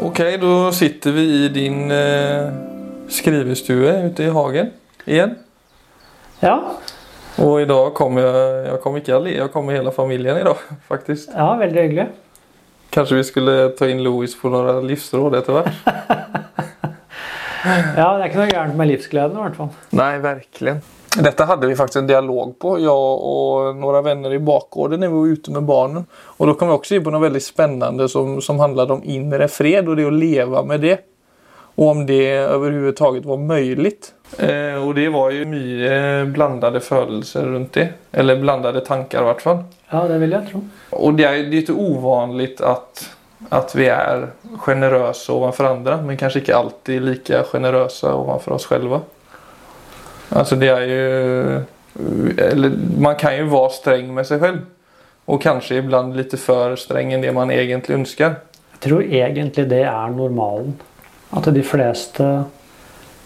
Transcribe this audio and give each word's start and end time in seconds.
Okej, 0.00 0.36
da 0.40 0.70
sitter 0.72 1.12
vi 1.12 1.24
i 1.44 1.48
din 1.52 1.90
eh, 1.92 2.48
skrivestue 3.12 3.92
ute 4.08 4.24
i 4.24 4.32
hagen 4.32 4.70
igjen. 5.06 5.36
Ja, 6.40 6.54
Og 7.40 7.60
i 7.62 7.66
dag 7.68 7.92
kommer 7.94 8.22
jeg 8.24 8.64
Jeg 8.70 8.80
kommer 8.80 9.00
ikke 9.00 9.14
alene, 9.14 9.36
jeg 9.36 9.50
kommer 9.52 9.72
hele 9.76 9.92
familien 9.92 10.36
i 10.40 10.44
dag, 10.44 10.56
faktisk. 10.90 11.28
ja 11.36 11.50
veldig 11.60 11.82
hyggelig. 11.82 12.06
Kanskje 12.92 13.16
vi 13.20 13.22
skulle 13.28 13.56
ta 13.78 13.86
inn 13.86 14.00
Louis 14.02 14.32
på 14.34 14.50
noen 14.50 14.86
livsråd 14.88 15.36
etter 15.38 15.52
hvert? 15.60 15.76
Ja, 17.96 18.08
Det 18.16 18.22
er 18.22 18.30
ikke 18.30 18.40
noe 18.42 18.54
gærent 18.54 18.78
med 18.78 18.90
livsgleden 18.90 19.36
i 19.36 19.44
hvert 19.44 19.60
fall. 19.60 19.70
Nei, 19.98 20.14
virkelig. 20.24 20.80
Dette 21.10 21.44
hadde 21.44 21.66
vi 21.66 21.74
faktisk 21.74 21.96
en 22.04 22.06
dialog 22.06 22.52
på, 22.62 22.76
jeg 22.78 22.92
og 22.94 23.78
noen 23.80 24.04
venner 24.04 24.34
i 24.34 24.38
bakgården 24.38 25.00
när 25.00 25.08
vi 25.08 25.14
var 25.14 25.26
ute 25.26 25.50
med 25.50 25.62
barnen. 25.62 26.04
Og 26.36 26.46
da 26.46 26.54
kom 26.54 26.68
vi 26.68 26.74
også 26.74 26.94
in 26.94 27.04
på 27.04 27.10
noe 27.10 27.24
veldig 27.24 27.42
spennende 27.42 28.06
som, 28.08 28.36
som 28.40 28.60
handlet 28.62 28.94
om 28.94 29.02
indre 29.02 29.48
fred 29.50 29.90
og 29.90 29.98
det 29.98 30.06
å 30.06 30.14
leve 30.14 30.62
med 30.62 30.84
det. 30.86 30.98
Og 31.80 31.88
om 31.88 32.06
det 32.06 32.24
overhodet 32.44 33.26
var 33.26 33.42
mulig. 33.42 33.92
Eh, 34.38 34.78
og 34.78 34.94
det 34.94 35.08
var 35.10 35.30
jo 35.34 35.46
mye 35.50 35.94
blandade 36.30 36.82
følelser 36.84 37.48
rundt 37.56 37.72
det. 37.74 37.88
Eller 38.12 38.38
blandade 38.38 38.84
tanker, 38.86 39.22
i 39.22 39.30
hvert 39.30 39.42
fall. 39.42 39.64
Ja, 39.90 40.04
det 40.06 40.20
vil 40.22 40.36
jeg 40.36 40.50
tro. 40.50 40.62
Og 40.94 41.16
det 41.18 41.26
er 41.26 41.40
jo 41.40 41.48
litt 41.50 41.70
uvanlig 41.70 42.60
att, 42.60 43.08
att 43.48 43.74
vi 43.74 43.86
er 43.88 44.26
sjenerøse 44.60 45.32
overfor 45.32 45.70
andre, 45.70 45.96
men 46.04 46.18
kanskje 46.20 46.42
ikke 46.42 46.56
alltid 46.56 47.06
like 47.06 47.44
sjenerøse 47.50 48.12
overfor 48.12 48.56
oss 48.58 48.68
selv. 48.68 49.00
Altså, 50.30 50.56
det 50.56 50.68
er 50.70 50.84
jo 50.86 51.62
Eller 52.38 52.70
man 53.02 53.16
kan 53.18 53.34
jo 53.34 53.48
være 53.50 53.72
streng 53.74 54.12
med 54.14 54.26
seg 54.28 54.40
selv. 54.40 54.60
Og 55.26 55.40
kanskje 55.42 55.80
ibland 55.80 56.14
lite 56.16 56.38
for 56.38 56.76
streng 56.78 57.10
enn 57.12 57.24
det 57.24 57.32
man 57.34 57.50
egentlig 57.50 57.96
ønsker. 57.98 58.36
Jeg 58.72 58.80
tror 58.84 59.02
egentlig 59.02 59.66
det 59.68 59.82
er 59.82 60.14
normalen. 60.14 60.76
At 61.34 61.50
de 61.54 61.62
fleste 61.66 62.28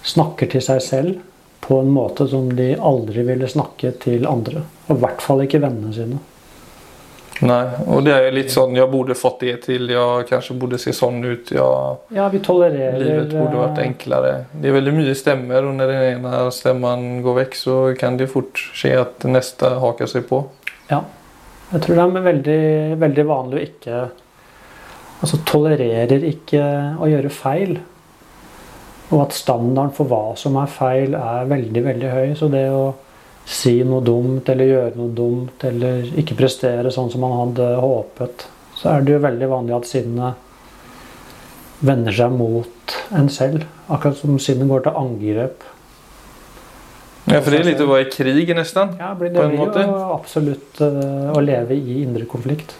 snakker 0.04 0.48
til 0.50 0.64
seg 0.64 0.80
selv 0.82 1.20
på 1.64 1.78
en 1.80 1.92
måte 1.92 2.26
som 2.28 2.48
de 2.56 2.72
aldri 2.76 3.22
ville 3.24 3.48
snakke 3.48 3.92
til 4.00 4.26
andre. 4.28 4.64
Og 4.88 4.96
i 4.96 5.02
hvert 5.04 5.22
fall 5.24 5.44
ikke 5.44 5.62
vennene 5.64 5.92
sine. 5.96 6.18
Nej, 7.40 7.68
och 7.86 8.02
det 8.02 8.12
är 8.12 8.32
lite 8.32 8.48
sån, 8.48 8.74
jag 8.76 8.90
borde 8.90 9.14
fått 9.14 9.40
det 9.40 9.56
till, 9.56 9.90
jag 9.90 10.28
kanske 10.28 10.54
borde 10.54 10.78
se 10.78 10.92
sånn 10.92 11.24
ut, 11.24 11.50
jag, 11.50 11.96
Ja, 12.08 12.28
vi 12.28 12.38
tolererer 12.38 12.98
livet 12.98 13.32
borde 13.32 13.58
vært 13.58 13.80
enklere. 13.82 14.34
Det 14.52 14.70
er 14.70 14.76
veldig 14.76 14.92
mye 14.94 15.14
stemmer, 15.18 15.66
og 15.66 15.74
når 15.74 15.90
den 15.90 16.04
ene 16.12 16.44
stemmen 16.54 17.08
går 17.24 17.40
vekk, 17.40 17.58
så 17.58 17.78
kan 17.98 18.18
det 18.20 18.30
fort 18.30 18.62
skje 18.74 18.94
at 19.00 19.26
neste 19.26 19.72
haker 19.82 20.10
seg 20.10 20.28
på. 20.30 20.44
Ja. 20.90 21.02
Jeg 21.72 21.82
tror 21.82 21.98
det 21.98 22.04
er 22.04 22.28
veldig, 22.28 22.60
veldig 23.02 23.24
vanlig 23.26 23.58
å 23.58 23.64
ikke 23.64 24.04
Altså 25.24 25.38
tolererer 25.48 26.24
ikke 26.28 26.60
å 27.00 27.06
gjøre 27.08 27.30
feil. 27.32 27.78
Og 29.08 29.22
at 29.22 29.32
standarden 29.32 29.94
for 29.96 30.10
hva 30.10 30.34
som 30.36 30.58
er 30.60 30.68
feil, 30.68 31.14
er 31.16 31.46
veldig, 31.48 31.82
veldig 31.86 32.10
høy. 32.12 32.34
Så 32.36 32.50
det 32.52 32.66
å 32.68 32.90
si 33.44 33.76
noe 33.84 34.00
dumt 34.04 34.48
eller 34.48 34.70
gjøre 34.70 34.96
noe 34.98 35.12
dumt 35.16 35.64
eller 35.68 36.06
ikke 36.20 36.36
prestere 36.38 36.92
sånn 36.92 37.10
som 37.12 37.24
man 37.24 37.36
hadde 37.36 37.68
håpet, 37.82 38.46
så 38.78 38.94
er 38.94 39.04
det 39.04 39.16
jo 39.16 39.24
veldig 39.24 39.50
vanlig 39.50 39.76
at 39.76 39.88
sinnet 39.88 40.40
vender 41.84 42.16
seg 42.16 42.32
mot 42.32 42.96
en 43.14 43.28
selv. 43.32 43.66
Akkurat 43.92 44.16
som 44.18 44.38
sinnet 44.40 44.70
går 44.70 44.86
til 44.86 44.98
angrep. 44.98 45.66
Ja, 47.24 47.40
for 47.40 47.50
det 47.52 47.60
er 47.60 47.68
litt 47.70 47.80
å 47.80 47.88
være 47.88 48.06
i 48.06 48.10
krig 48.12 48.50
nesten? 48.56 48.96
Ja, 49.00 49.14
det 49.16 49.32
På 49.32 49.44
en 49.46 49.54
blir 49.54 49.86
jo 49.88 50.00
absolutt 50.12 50.80
eh, 50.84 51.30
å 51.32 51.40
leve 51.40 51.76
i 51.76 52.02
indre 52.02 52.26
konflikt. 52.28 52.74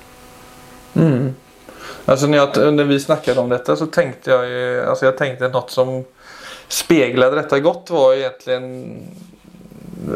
Mm. 0.94 1.32
Altså, 2.04 2.28
når, 2.28 2.36
jeg, 2.36 2.72
når, 2.76 2.88
vi 2.90 2.98
snakket 3.00 3.40
om 3.40 3.48
dette, 3.48 3.76
så 3.80 3.88
tenkte 3.92 4.34
jeg, 4.34 4.66
altså, 4.84 5.08
jeg 5.08 5.16
tenkte 5.16 5.48
noe 5.52 5.72
som 5.72 5.94
speilet 6.68 7.38
dette 7.38 7.60
godt, 7.64 7.92
var 7.94 8.12
egentligen, 8.18 8.68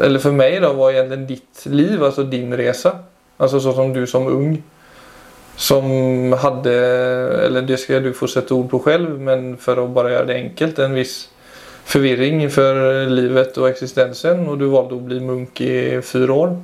eller 0.01 0.19
för 0.19 0.31
mig 0.31 0.59
då, 0.59 0.73
var 0.73 0.91
egentligen 0.91 1.27
ditt 1.27 1.65
liv, 1.65 2.03
alltså 2.03 2.23
din 2.23 2.57
resa. 2.57 2.91
Alltså 3.37 3.59
så 3.59 3.73
som 3.73 3.93
du 3.93 4.07
som 4.07 4.27
ung. 4.27 4.63
Som 5.55 5.85
hade, 6.33 6.73
eller 7.45 7.61
det 7.61 7.77
ska 7.77 7.99
du 7.99 8.13
få 8.13 8.27
sätta 8.27 8.55
ord 8.55 8.69
på 8.69 8.79
själv, 8.79 9.19
men 9.19 9.57
för 9.57 9.83
att 9.83 9.89
bara 9.89 10.11
göra 10.11 10.25
det 10.25 10.33
enkelt, 10.33 10.79
en 10.79 10.93
viss 10.93 11.29
förvirring 11.83 12.43
inför 12.43 13.05
livet 13.05 13.57
och 13.57 13.69
existensen. 13.69 14.47
Och 14.47 14.57
du 14.57 14.65
valde 14.65 14.95
att 14.95 15.01
bli 15.01 15.19
munk 15.19 15.61
i 15.61 16.01
fyra 16.01 16.33
år. 16.33 16.57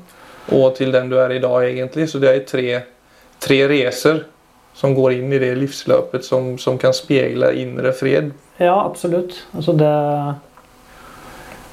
Og 0.53 0.75
til 0.77 0.93
den 0.93 1.09
du 1.09 1.17
er 1.17 1.33
i 1.33 1.41
dag, 1.41 1.63
egentlig. 1.65 2.09
Så 2.09 2.19
det 2.21 2.29
er 2.29 2.43
tre, 2.45 2.65
tre 3.41 3.59
resor 3.69 4.23
som 4.75 4.95
går 4.95 5.15
inn 5.17 5.33
i 5.33 5.39
det 5.41 5.53
livsløpet 5.57 6.25
som, 6.25 6.57
som 6.61 6.77
kan 6.77 6.93
speile 6.93 7.53
indre 7.57 7.93
fred. 7.95 8.33
Ja, 8.59 8.75
absolutt. 8.85 9.37
Altså 9.55 9.73
det 9.79 9.93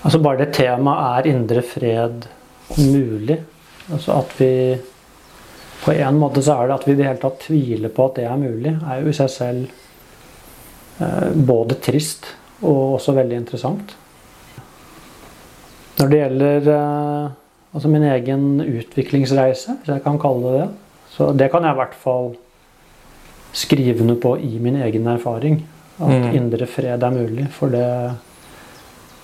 Altså 0.02 0.18
bare 0.22 0.40
det 0.42 0.52
temaet 0.56 1.26
er 1.26 1.30
indre 1.32 1.62
fred 1.62 2.26
mulig. 2.78 3.36
Altså 3.92 4.18
at 4.22 4.34
vi 4.40 4.50
På 5.82 5.92
en 5.92 6.18
måte 6.18 6.42
så 6.46 6.54
er 6.62 6.68
det 6.70 6.74
at 6.76 6.84
vi 6.86 6.92
i 6.92 6.98
det 7.00 7.06
hele 7.08 7.18
tatt 7.18 7.40
tviler 7.42 7.90
på 7.90 8.04
at 8.06 8.18
det 8.20 8.24
er 8.30 8.36
mulig, 8.38 8.70
er 8.86 9.00
jo 9.02 9.10
i 9.10 9.16
seg 9.16 9.30
selv 9.34 9.72
eh, 11.02 11.32
både 11.34 11.74
trist 11.82 12.28
og 12.62 13.00
også 13.00 13.14
veldig 13.16 13.40
interessant. 13.40 13.96
Når 15.98 16.12
det 16.12 16.20
gjelder 16.20 16.70
eh, 16.76 17.34
altså 17.74 17.90
min 17.90 18.06
egen 18.12 18.46
utviklingsreise, 18.62 19.74
hvis 19.80 19.90
jeg 19.90 20.04
kan 20.06 20.20
kalle 20.22 20.52
det 20.52 20.60
det, 20.60 20.68
så 21.16 21.32
det 21.34 21.50
kan 21.50 21.66
jeg 21.66 21.74
i 21.74 21.80
hvert 21.82 21.98
fall 21.98 22.30
skrive 23.52 24.00
under 24.06 24.20
på 24.22 24.36
i 24.38 24.58
min 24.62 24.78
egen 24.86 25.06
erfaring. 25.10 25.64
At 25.98 26.08
Mm. 26.08 26.34
indre 26.34 26.66
fred 26.66 27.02
er 27.02 27.10
mulig. 27.10 27.48
For 27.50 27.68
det, 27.68 28.14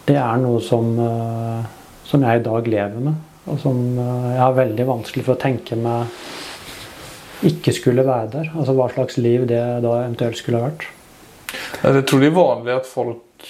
det 0.08 0.16
er 0.16 0.40
noe 0.40 0.60
som, 0.64 0.92
eh, 1.04 1.64
som 2.08 2.24
jeg 2.24 2.40
i 2.40 2.44
dag 2.44 2.68
lever 2.68 3.08
med. 3.08 3.24
Og 3.48 3.58
som 3.60 3.80
eh, 3.98 4.28
jeg 4.34 4.42
har 4.42 4.56
veldig 4.56 4.86
vanskelig 4.88 5.26
for 5.26 5.36
å 5.36 5.42
tenke 5.42 5.76
meg 5.78 6.08
ikke 7.48 7.72
skulle 7.76 8.06
være 8.06 8.30
der. 8.32 8.48
Altså 8.58 8.74
hva 8.74 8.88
slags 8.90 9.18
liv 9.20 9.46
det 9.48 9.60
da 9.84 10.00
eventuelt 10.02 10.40
skulle 10.40 10.58
ha 10.60 10.70
vært. 10.70 10.88
Altså, 11.82 12.00
jeg 12.00 12.08
tror 12.10 12.22
det 12.22 12.28
er 12.28 12.36
vanlig 12.36 12.74
at 12.74 12.88
folk 12.88 13.46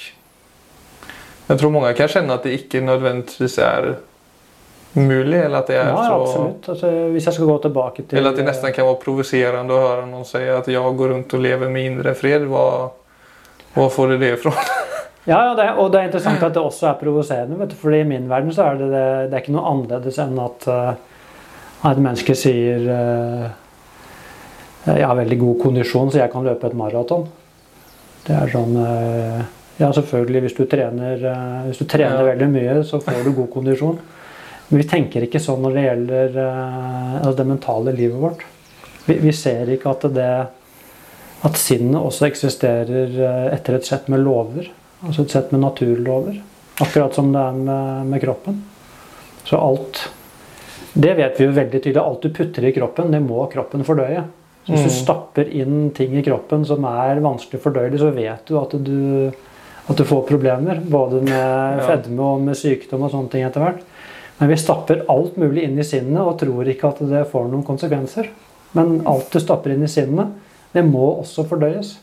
Jeg 1.48 1.58
tror 1.58 1.72
mange 1.72 1.94
kan 1.96 2.10
kjenne 2.12 2.34
at 2.36 2.44
det 2.44 2.52
ikke 2.58 2.82
nødvendigvis 2.84 3.56
er 3.64 3.86
mulig, 4.98 5.38
eller 5.40 5.62
at 5.62 5.70
det 5.70 5.78
er 5.78 5.88
Ja, 5.88 5.96
så 5.96 6.18
absolutt. 6.18 6.68
Altså, 6.74 6.90
hvis 7.14 7.26
jeg 7.26 7.34
skal 7.38 7.48
gå 7.48 7.56
tilbake 7.64 8.02
til 8.02 8.18
Eller 8.18 8.34
at 8.34 8.36
det 8.36 8.44
nesten 8.44 8.74
kan 8.76 8.86
være 8.86 9.00
provoserende 9.02 9.74
å 9.74 9.86
høre 9.86 10.04
noen 10.10 10.28
si 10.28 10.42
at 10.44 10.68
jeg 10.68 10.98
går 11.00 11.14
rundt 11.14 11.34
og 11.34 11.42
lever 11.46 11.72
med 11.72 11.88
indre 11.92 12.14
fred. 12.18 12.44
Hva, 12.50 12.66
hva 13.74 13.88
får 13.94 14.12
du 14.12 14.18
det 14.20 14.34
fra? 14.44 14.52
Ja, 15.28 15.42
ja 15.44 15.54
det, 15.54 15.66
og 15.76 15.90
det 15.92 16.00
er 16.00 16.08
interessant 16.08 16.44
at 16.44 16.54
det 16.56 16.62
også 16.62 16.88
er 16.88 17.00
provoserende. 17.02 17.58
vet 17.60 17.72
du, 17.74 17.76
fordi 17.76 18.00
i 18.00 18.08
min 18.08 18.28
verden 18.30 18.52
så 18.54 18.70
er 18.70 18.80
det, 18.80 18.88
det, 18.94 19.04
det 19.28 19.36
er 19.36 19.42
ikke 19.42 19.56
noe 19.58 19.72
annerledes 19.74 20.20
enn 20.24 20.38
at 20.40 20.68
uh, 20.72 20.92
et 21.90 22.00
menneske 22.00 22.36
sier 22.38 22.86
uh, 22.88 23.48
Jeg 24.88 25.04
har 25.04 25.18
veldig 25.18 25.38
god 25.42 25.58
kondisjon, 25.66 26.10
så 26.10 26.22
jeg 26.22 26.32
kan 26.32 26.48
løpe 26.48 26.70
et 26.70 26.78
maraton. 26.78 27.26
Det 28.24 28.36
er 28.38 28.54
sånn 28.54 28.78
uh, 28.80 29.42
Ja, 29.78 29.92
selvfølgelig, 29.94 30.46
hvis 30.46 30.56
du 30.56 30.64
trener, 30.66 31.20
hvis 31.68 31.78
du 31.78 31.84
trener 31.86 32.24
Ja. 32.24 32.30
veldig 32.32 32.48
mye, 32.50 32.78
så 32.82 32.98
får 32.98 33.20
du 33.22 33.34
god 33.36 33.52
kondisjon. 33.52 34.00
Men 34.68 34.80
vi 34.80 34.88
tenker 34.88 35.22
ikke 35.24 35.40
sånn 35.40 35.60
når 35.62 35.76
det 35.76 35.84
gjelder 35.84 36.40
altså 36.40 37.36
det 37.38 37.46
mentale 37.46 37.94
livet 37.94 38.18
vårt. 38.20 38.42
Vi, 39.06 39.20
vi 39.22 39.32
ser 39.32 39.70
ikke 39.70 39.92
at 39.94 40.08
det 40.16 40.32
at 41.46 41.60
sinnet 41.62 42.00
også 42.00 42.26
eksisterer 42.26 43.14
etter 43.54 43.78
et 43.78 43.86
sett 43.86 44.10
med 44.10 44.24
lover. 44.26 44.66
Altså 45.04 45.22
et 45.22 45.30
sett 45.30 45.52
med 45.54 45.60
naturlover. 45.62 46.40
Akkurat 46.82 47.14
som 47.14 47.32
det 47.34 47.40
er 47.42 47.52
med, 47.58 48.06
med 48.12 48.22
kroppen. 48.22 48.62
Så 49.44 49.58
alt 49.58 50.08
Det 50.98 51.12
vet 51.16 51.36
vi 51.38 51.44
jo 51.46 51.52
veldig 51.54 51.78
tydelig. 51.82 52.00
Alt 52.02 52.22
du 52.24 52.30
putter 52.34 52.64
i 52.64 52.72
kroppen, 52.74 53.10
det 53.12 53.20
må 53.22 53.44
kroppen 53.52 53.84
fordøye. 53.86 54.24
Så 54.66 54.72
hvis 54.72 54.82
du 54.82 54.88
Mm. 54.90 55.04
stapper 55.04 55.48
inn 55.54 55.90
ting 55.94 56.16
i 56.18 56.22
kroppen 56.22 56.64
som 56.66 56.84
er 56.84 57.20
vanskelig 57.20 57.60
fordøyelig, 57.62 58.00
så 58.00 58.10
vet 58.14 58.44
du 58.46 58.58
at 58.58 58.70
du, 58.84 59.32
at 59.88 59.96
du 59.96 60.04
får 60.04 60.26
problemer. 60.26 60.80
Både 60.84 61.22
med 61.22 61.80
fedme 61.86 62.20
og 62.20 62.40
med 62.42 62.56
sykdom 62.56 63.02
og 63.02 63.10
sånne 63.12 63.30
ting 63.30 63.44
etter 63.46 63.60
hvert. 63.62 63.80
Men 64.40 64.48
vi 64.50 64.56
stapper 64.56 65.04
alt 65.08 65.36
mulig 65.38 65.62
inn 65.64 65.78
i 65.78 65.82
sinnet 65.86 66.20
og 66.20 66.38
tror 66.38 66.66
ikke 66.68 66.88
at 66.88 66.98
det 66.98 67.26
får 67.30 67.48
noen 67.50 67.64
konsekvenser. 67.64 68.28
Men 68.74 69.02
alt 69.06 69.30
du 69.30 69.38
stapper 69.40 69.72
inn 69.72 69.82
i 69.82 69.86
sinnet, 69.90 70.28
det 70.74 70.84
må 70.84 71.18
også 71.22 71.46
fordøyes. 71.48 71.96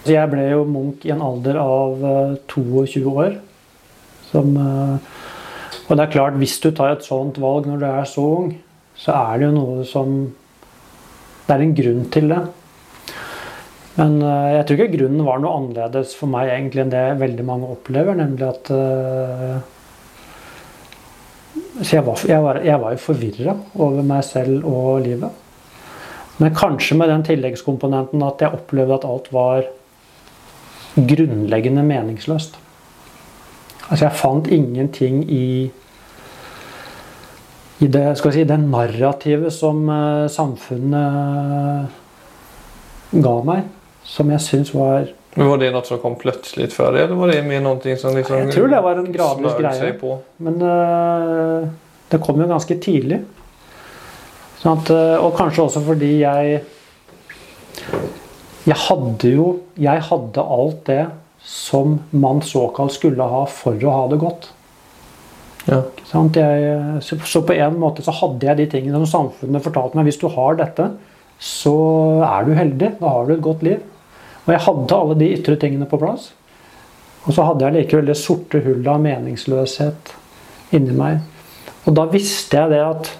Så 0.00 0.14
jeg 0.14 0.30
ble 0.32 0.46
jo 0.48 0.64
munk 0.64 1.04
i 1.04 1.12
en 1.12 1.24
alder 1.24 1.58
av 1.60 2.04
eh, 2.10 2.36
22 2.48 3.02
år. 3.10 3.34
Som, 4.30 4.54
eh, 4.56 5.74
og 5.88 5.96
det 5.96 6.04
er 6.06 6.14
klart, 6.14 6.38
hvis 6.40 6.56
du 6.62 6.70
tar 6.70 6.94
et 6.94 7.06
sånt 7.06 7.40
valg 7.42 7.68
når 7.68 7.82
du 7.82 7.86
er 7.88 8.08
så 8.08 8.24
ung, 8.38 8.54
så 9.00 9.16
er 9.16 9.40
det 9.40 9.50
jo 9.50 9.56
noe 9.56 9.84
som 9.88 10.20
Det 11.50 11.56
er 11.56 11.62
en 11.64 11.72
grunn 11.74 12.02
til 12.14 12.28
det. 12.30 12.38
Men 13.96 14.20
eh, 14.22 14.52
jeg 14.54 14.66
tror 14.66 14.78
ikke 14.78 14.96
grunnen 14.96 15.26
var 15.26 15.40
noe 15.42 15.56
annerledes 15.58 16.14
for 16.16 16.30
meg 16.30 16.52
egentlig 16.52 16.84
enn 16.84 16.92
det 16.92 17.04
veldig 17.20 17.46
mange 17.48 17.70
opplever, 17.74 18.16
nemlig 18.16 18.46
at 18.46 18.70
eh, 18.70 19.56
Så 21.80 21.96
jeg 21.96 22.06
var, 22.06 22.22
jeg 22.28 22.44
var, 22.44 22.60
jeg 22.64 22.80
var 22.80 22.94
jo 22.94 23.02
forvirra 23.02 23.56
over 23.80 24.06
meg 24.06 24.22
selv 24.28 24.64
og 24.68 25.02
livet. 25.04 25.46
Men 26.40 26.56
kanskje 26.56 26.96
med 26.96 27.10
den 27.12 27.26
tilleggskomponenten 27.26 28.22
at 28.24 28.40
jeg 28.40 28.56
opplevde 28.56 28.96
at 28.96 29.08
alt 29.08 29.28
var 29.34 29.66
grunnleggende 30.96 31.82
meningsløst. 31.86 32.58
Altså 33.90 34.04
jeg 34.06 34.18
fant 34.18 34.46
ingenting 34.50 35.22
i 35.30 35.70
i 37.80 37.86
det, 37.88 38.16
skal 38.20 38.34
si, 38.34 38.42
det 38.44 38.58
narrativet 38.60 39.52
som 39.56 39.88
eh, 39.88 40.26
samfunnet 40.28 41.86
ga 43.24 43.32
meg, 43.46 43.70
som 44.04 44.30
jeg 44.34 44.44
syns 44.44 44.74
var 44.76 45.08
Men 45.36 45.48
Var 45.48 45.60
det 45.62 45.70
noe 45.72 45.86
som 45.86 46.00
kom 46.02 46.16
plutselig 46.20 46.68
for 46.74 46.92
deg, 46.92 47.06
eller 47.06 47.16
var 47.16 47.32
det 47.32 47.40
mer 47.46 47.62
noe 47.64 47.96
som 47.96 48.16
liksom 48.18 48.36
Jeg 48.42 48.52
tror 48.52 48.68
det 48.72 48.82
var 48.84 49.00
en 49.00 49.12
gradvis 49.14 49.54
greie. 49.56 50.16
Men 50.42 50.54
uh, 50.60 51.68
det 52.10 52.18
kom 52.20 52.40
jo 52.42 52.48
ganske 52.50 52.76
tidlig. 52.82 53.20
Sånn 54.60 54.82
at, 54.82 54.90
og 55.22 55.32
kanskje 55.38 55.64
også 55.68 55.80
fordi 55.86 56.10
jeg 56.20 56.60
Jeg 58.68 58.76
hadde 58.76 59.32
jo 59.32 59.44
Jeg 59.80 60.02
hadde 60.10 60.44
alt 60.44 60.84
det 60.88 61.02
som 61.40 61.98
man 62.12 62.42
såkalt 62.44 62.92
skulle 62.92 63.24
ha 63.24 63.44
for 63.48 63.80
å 63.80 63.92
ha 63.94 64.02
det 64.10 64.18
godt. 64.20 64.50
Ja. 65.64 65.78
Jeg, 66.12 66.74
så, 67.00 67.16
så 67.24 67.40
på 67.48 67.56
en 67.56 67.78
måte 67.80 68.04
så 68.04 68.12
hadde 68.12 68.44
jeg 68.44 68.58
de 68.58 68.66
tingene 68.74 69.00
som 69.00 69.08
samfunnet 69.08 69.64
fortalte 69.64 69.96
meg. 69.96 70.10
Hvis 70.10 70.20
du 70.20 70.26
har 70.34 70.58
dette, 70.60 70.90
så 71.40 71.72
er 72.26 72.44
du 72.44 72.52
heldig. 72.58 72.92
Da 73.00 73.14
har 73.14 73.24
du 73.24 73.32
et 73.34 73.44
godt 73.44 73.64
liv. 73.64 73.80
Og 74.44 74.52
jeg 74.52 74.64
hadde 74.66 74.98
alle 74.98 75.16
de 75.16 75.30
ytre 75.38 75.56
tingene 75.60 75.88
på 75.88 76.00
plass. 76.00 76.28
Og 77.24 77.32
så 77.36 77.48
hadde 77.48 77.66
jeg 77.66 77.78
likevel 77.78 78.12
det 78.12 78.20
sorte 78.20 78.60
hullet 78.64 78.92
av 78.92 79.00
meningsløshet 79.04 80.14
inni 80.76 80.96
meg. 80.96 81.24
Og 81.88 81.96
da 81.96 82.06
visste 82.12 82.60
jeg 82.60 82.72
det 82.74 82.84
at 82.84 83.10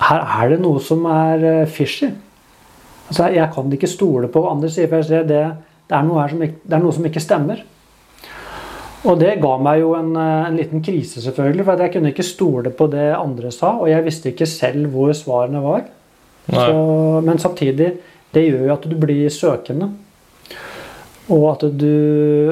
her 0.00 0.22
er 0.24 0.54
det 0.54 0.60
noe 0.62 0.80
som 0.82 1.04
er 1.10 1.44
eh, 1.44 1.68
fishy. 1.68 2.08
Altså, 3.10 3.26
jeg 3.34 3.50
kan 3.54 3.72
ikke 3.74 3.90
stole 3.90 4.30
på 4.30 4.42
hva 4.42 4.54
andre 4.54 4.70
sier, 4.72 4.88
for 4.88 5.00
jeg 5.00 5.08
ser 5.10 5.28
det, 5.28 5.42
det, 5.90 5.96
er 5.96 6.06
noe 6.06 6.22
her 6.22 6.32
som 6.32 6.44
ikke, 6.46 6.60
det 6.64 6.76
er 6.76 6.84
noe 6.84 6.96
som 6.96 7.08
ikke 7.10 7.22
stemmer. 7.24 7.64
Og 9.00 9.16
det 9.20 9.38
ga 9.40 9.54
meg 9.60 9.80
jo 9.80 9.94
en, 9.98 10.12
eh, 10.16 10.44
en 10.48 10.60
liten 10.60 10.84
krise, 10.84 11.22
selvfølgelig, 11.24 11.66
for 11.66 11.84
jeg 11.84 11.94
kunne 11.96 12.12
ikke 12.14 12.26
stole 12.26 12.72
på 12.76 12.88
det 12.92 13.08
andre 13.16 13.52
sa, 13.54 13.74
og 13.80 13.90
jeg 13.90 14.06
visste 14.06 14.32
ikke 14.32 14.48
selv 14.48 14.92
hvor 14.94 15.12
svarene 15.16 15.64
var. 15.64 15.88
Så, 16.50 17.20
men 17.22 17.38
samtidig, 17.38 17.92
det 18.34 18.46
gjør 18.46 18.64
jo 18.66 18.72
at 18.74 18.86
du 18.90 18.96
blir 18.98 19.28
søkende. 19.30 19.90
Og 21.30 21.44
at 21.52 21.66
du, 21.78 21.90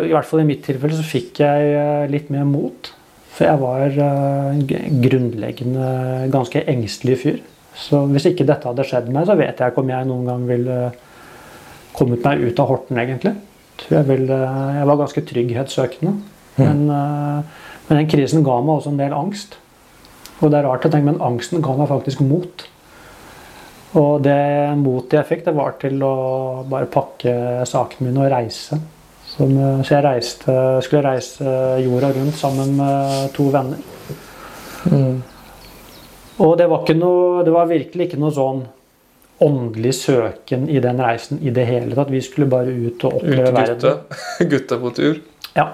i 0.04 0.12
hvert 0.12 0.26
fall 0.28 0.44
i 0.44 0.46
mitt 0.46 0.62
tilfelle, 0.66 0.94
så 0.94 1.06
fikk 1.06 1.40
jeg 1.42 1.72
eh, 1.74 2.06
litt 2.12 2.28
mer 2.30 2.46
mot. 2.46 2.92
For 3.38 3.46
jeg 3.46 3.60
var 3.62 3.92
eh, 4.02 4.88
grunnleggende 5.04 5.90
ganske 6.34 6.64
engstelig 6.72 7.20
fyr. 7.20 7.36
Så 7.78 8.00
hvis 8.10 8.26
ikke 8.32 8.46
dette 8.48 8.66
hadde 8.66 8.86
skjedd 8.86 9.12
meg, 9.14 9.28
så 9.28 9.36
vet 9.38 9.60
jeg 9.60 9.70
ikke 9.70 9.84
om 9.84 9.92
jeg 9.92 10.08
noen 10.08 10.26
gang 10.26 10.48
ville 10.48 10.78
kommet 11.94 12.26
meg 12.26 12.42
ut 12.42 12.58
av 12.58 12.72
Horten, 12.72 12.98
egentlig. 12.98 13.36
Jeg, 13.86 14.02
ville, 14.08 14.40
jeg 14.74 14.88
var 14.90 14.98
ganske 14.98 15.22
trygghetssøkende. 15.30 16.16
Men, 16.58 16.82
eh, 16.90 17.62
men 17.86 18.00
den 18.00 18.10
krisen 18.10 18.42
ga 18.46 18.58
meg 18.58 18.80
også 18.80 18.90
en 18.90 18.98
del 19.04 19.14
angst. 19.14 19.54
Og 20.40 20.50
det 20.50 20.58
er 20.58 20.66
rart 20.66 20.88
å 20.88 20.90
tenke, 20.90 21.12
men 21.12 21.22
angsten 21.22 21.62
ga 21.62 21.78
meg 21.78 21.90
faktisk 21.92 22.26
mot. 22.26 22.66
Og 23.98 24.18
det 24.26 24.38
motet 24.82 25.20
jeg 25.20 25.30
fikk, 25.30 25.46
det 25.46 25.54
var 25.56 25.78
til 25.78 26.02
å 26.02 26.14
bare 26.68 26.90
pakke 26.90 27.38
sakene 27.70 28.10
mine 28.10 28.26
og 28.26 28.32
reise. 28.34 28.82
Som, 29.38 29.54
eh, 29.54 29.80
så 29.86 29.94
jeg 29.96 30.04
reiste, 30.04 30.54
skulle 30.82 31.04
reise 31.06 31.56
jorda 31.84 32.10
rundt 32.16 32.34
sammen 32.38 32.74
med 32.76 33.30
to 33.36 33.48
venner. 33.54 33.78
Mm. 34.90 35.20
Og 36.38 36.52
det 36.58 36.68
var, 36.70 36.82
ikke 36.84 36.98
noe, 36.98 37.44
det 37.46 37.54
var 37.54 37.70
virkelig 37.70 38.08
ikke 38.08 38.20
noe 38.22 38.34
sånn 38.34 38.64
åndelig 39.42 39.92
søken 40.00 40.64
i 40.70 40.80
den 40.82 40.98
reisen 41.02 41.38
i 41.46 41.50
det 41.54 41.64
hele 41.68 41.94
tatt. 41.94 42.10
Vi 42.10 42.20
skulle 42.26 42.48
bare 42.50 42.70
ut 42.74 43.04
og 43.06 43.18
Ut 43.18 43.22
oppleve 43.22 43.52
gutta. 43.54 43.92
verden. 43.92 44.48
gutta 44.52 44.78
på 44.82 44.92
tur. 44.96 45.20
Ja. 45.54 45.68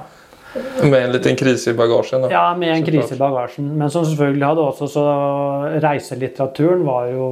Med 0.85 1.01
en 1.01 1.13
liten 1.17 1.37
krise 1.37 1.73
i 1.73 1.77
bagasjen. 1.77 2.23
Da. 2.25 2.31
Ja, 2.31 2.43
med 2.57 2.71
en 2.77 2.85
krise 2.87 3.17
i 3.17 3.19
bagasjen. 3.21 3.73
Men 3.81 3.91
som 3.91 4.05
selvfølgelig 4.07 4.47
hadde 4.47 4.67
også 4.69 4.89
så 4.93 5.05
Reiselitteraturen 5.83 6.85
var 6.87 7.09
jo 7.11 7.29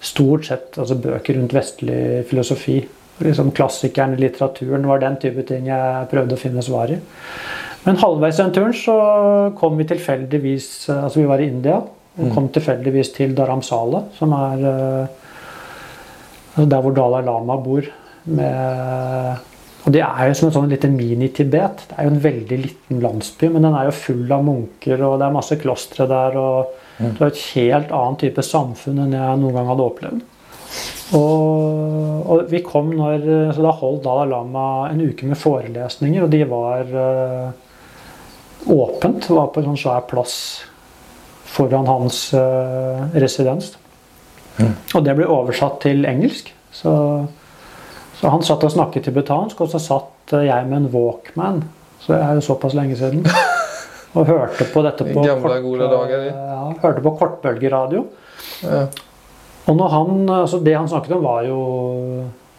stort 0.00 0.48
sett 0.48 0.78
altså 0.80 0.96
bøker 0.96 1.36
rundt 1.38 1.54
vestlig 1.54 2.24
filosofi. 2.30 2.80
Liksom 3.20 3.52
Klassikeren 3.56 4.16
i 4.16 4.20
litteraturen 4.22 4.86
var 4.88 5.02
den 5.02 5.18
type 5.20 5.44
ting 5.48 5.68
jeg 5.68 6.10
prøvde 6.10 6.36
å 6.36 6.40
finne 6.40 6.64
svar 6.64 6.92
i. 6.92 6.98
Men 7.84 8.00
halvveis 8.00 8.38
i 8.38 8.42
den 8.42 8.54
turen 8.56 8.76
så 8.76 8.96
kom 9.56 9.78
vi 9.80 9.86
tilfeldigvis 9.88 10.90
Altså 10.92 11.22
vi 11.22 11.28
var 11.30 11.40
i 11.40 11.48
India 11.48 11.78
og 12.20 12.34
kom 12.34 12.48
tilfeldigvis 12.52 13.14
til 13.14 13.32
Dharamsala, 13.38 14.02
som 14.16 14.32
er 14.36 14.64
eh, 14.68 16.64
der 16.66 16.82
hvor 16.82 16.92
Dalai 16.92 17.22
Lama 17.24 17.56
bor. 17.62 17.86
Med 18.24 19.46
og 19.80 19.94
Det 19.94 20.02
er 20.04 20.28
jo 20.28 20.34
som 20.36 20.50
en 20.50 20.54
sånn 20.54 20.72
liten 20.72 20.92
mini-Tibet. 20.92 21.86
Det 21.88 21.96
er 21.96 22.04
jo 22.04 22.12
en 22.12 22.20
veldig 22.20 22.58
liten 22.66 23.00
landsby, 23.00 23.48
men 23.48 23.64
den 23.64 23.76
er 23.76 23.88
jo 23.88 23.96
full 23.96 24.34
av 24.36 24.42
munker, 24.44 25.00
og 25.06 25.14
det 25.20 25.26
er 25.26 25.36
masse 25.38 25.56
klostre 25.62 26.06
der. 26.10 26.36
og 26.36 26.74
Det 26.98 27.14
er 27.16 27.30
et 27.30 27.44
helt 27.54 27.94
annet 27.96 28.20
type 28.26 28.44
samfunn 28.44 29.00
enn 29.06 29.16
jeg 29.16 29.40
noen 29.40 29.56
gang 29.56 29.70
hadde 29.72 29.86
opplevd. 29.86 30.20
Og, 31.16 32.26
og 32.30 32.44
vi 32.50 32.60
kom 32.62 32.92
når 32.94 33.24
så 33.56 33.64
Da 33.64 33.72
holdt 33.74 34.04
Dalai 34.04 34.28
Lama 34.30 34.66
en 34.92 35.02
uke 35.02 35.26
med 35.26 35.38
forelesninger, 35.40 36.22
og 36.22 36.30
de 36.30 36.44
var 36.46 36.92
uh, 36.94 38.70
åpent. 38.70 39.26
Det 39.26 39.34
var 39.34 39.50
på 39.50 39.62
en 39.62 39.72
sånn 39.72 39.82
svær 39.82 40.06
plass 40.10 40.36
foran 41.50 41.90
hans 41.90 42.28
uh, 42.36 43.10
residens. 43.18 43.72
Og 44.60 45.02
det 45.02 45.16
ble 45.18 45.26
oversatt 45.26 45.80
til 45.82 46.06
engelsk. 46.06 46.52
Så 46.74 46.92
så 48.20 48.28
han 48.28 48.42
satt 48.44 48.64
og 48.66 48.72
snakket 48.74 49.06
tibetansk, 49.08 49.62
og 49.64 49.70
så 49.72 49.80
satt 49.80 50.34
eh, 50.36 50.44
jeg 50.50 50.66
med 50.68 50.82
en 50.82 50.88
Walkman. 50.92 51.62
Så 52.02 52.12
det 52.12 52.18
er 52.20 52.36
jo 52.36 52.44
såpass 52.50 52.76
lenge 52.76 52.98
siden. 53.00 53.24
Og 54.18 54.26
hørte 54.26 54.64
på 54.72 54.80
dette 54.82 55.04
på, 55.06 55.22
dager, 55.22 56.24
ja, 56.26 56.62
hørte 56.82 57.02
på 57.04 57.12
kortbølgeradio. 57.20 58.00
Ja. 58.64 58.80
Og 59.68 59.76
når 59.76 59.92
han, 59.92 60.28
altså 60.40 60.60
det 60.64 60.76
han 60.76 60.88
snakket 60.88 61.16
om, 61.16 61.24
var 61.24 61.44
jo 61.46 61.60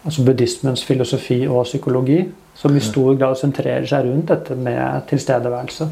altså 0.06 0.26
buddhismens 0.26 0.84
filosofi 0.86 1.44
og 1.48 1.66
psykologi, 1.66 2.24
som 2.58 2.76
i 2.76 2.84
stor 2.84 3.16
grad 3.20 3.38
sentrerer 3.40 3.86
seg 3.90 4.08
rundt 4.08 4.32
dette 4.32 4.58
med 4.58 5.06
tilstedeværelse. 5.10 5.88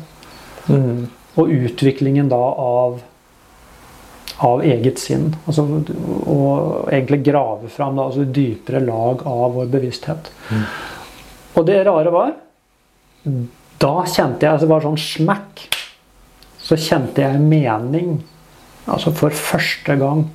Mm. 0.70 1.08
Og 1.40 1.54
utviklingen 1.56 2.30
da 2.30 2.40
av, 2.40 3.00
av 4.46 4.64
eget 4.66 5.02
sinn. 5.02 5.30
Altså, 5.46 5.66
og 6.26 6.90
egentlig 6.92 7.22
grave 7.30 7.72
fram 7.74 7.98
da, 7.98 8.10
altså 8.10 8.26
dypere 8.26 8.84
lag 8.86 9.26
av 9.30 9.56
vår 9.58 9.70
bevissthet. 9.72 10.32
Og 11.58 11.66
det 11.68 11.82
rare 11.88 12.14
var 12.14 12.36
Da 13.80 13.94
kjente 14.08 14.46
jeg 14.46 14.54
altså 14.54 14.68
det 14.68 14.74
var 14.74 14.84
sånn 14.86 15.00
smekk. 15.00 15.64
Så 16.60 16.78
kjente 16.80 17.24
jeg 17.24 17.40
mening. 17.42 18.20
Altså 18.90 19.14
for 19.16 19.34
første 19.36 19.96
gang 20.00 20.28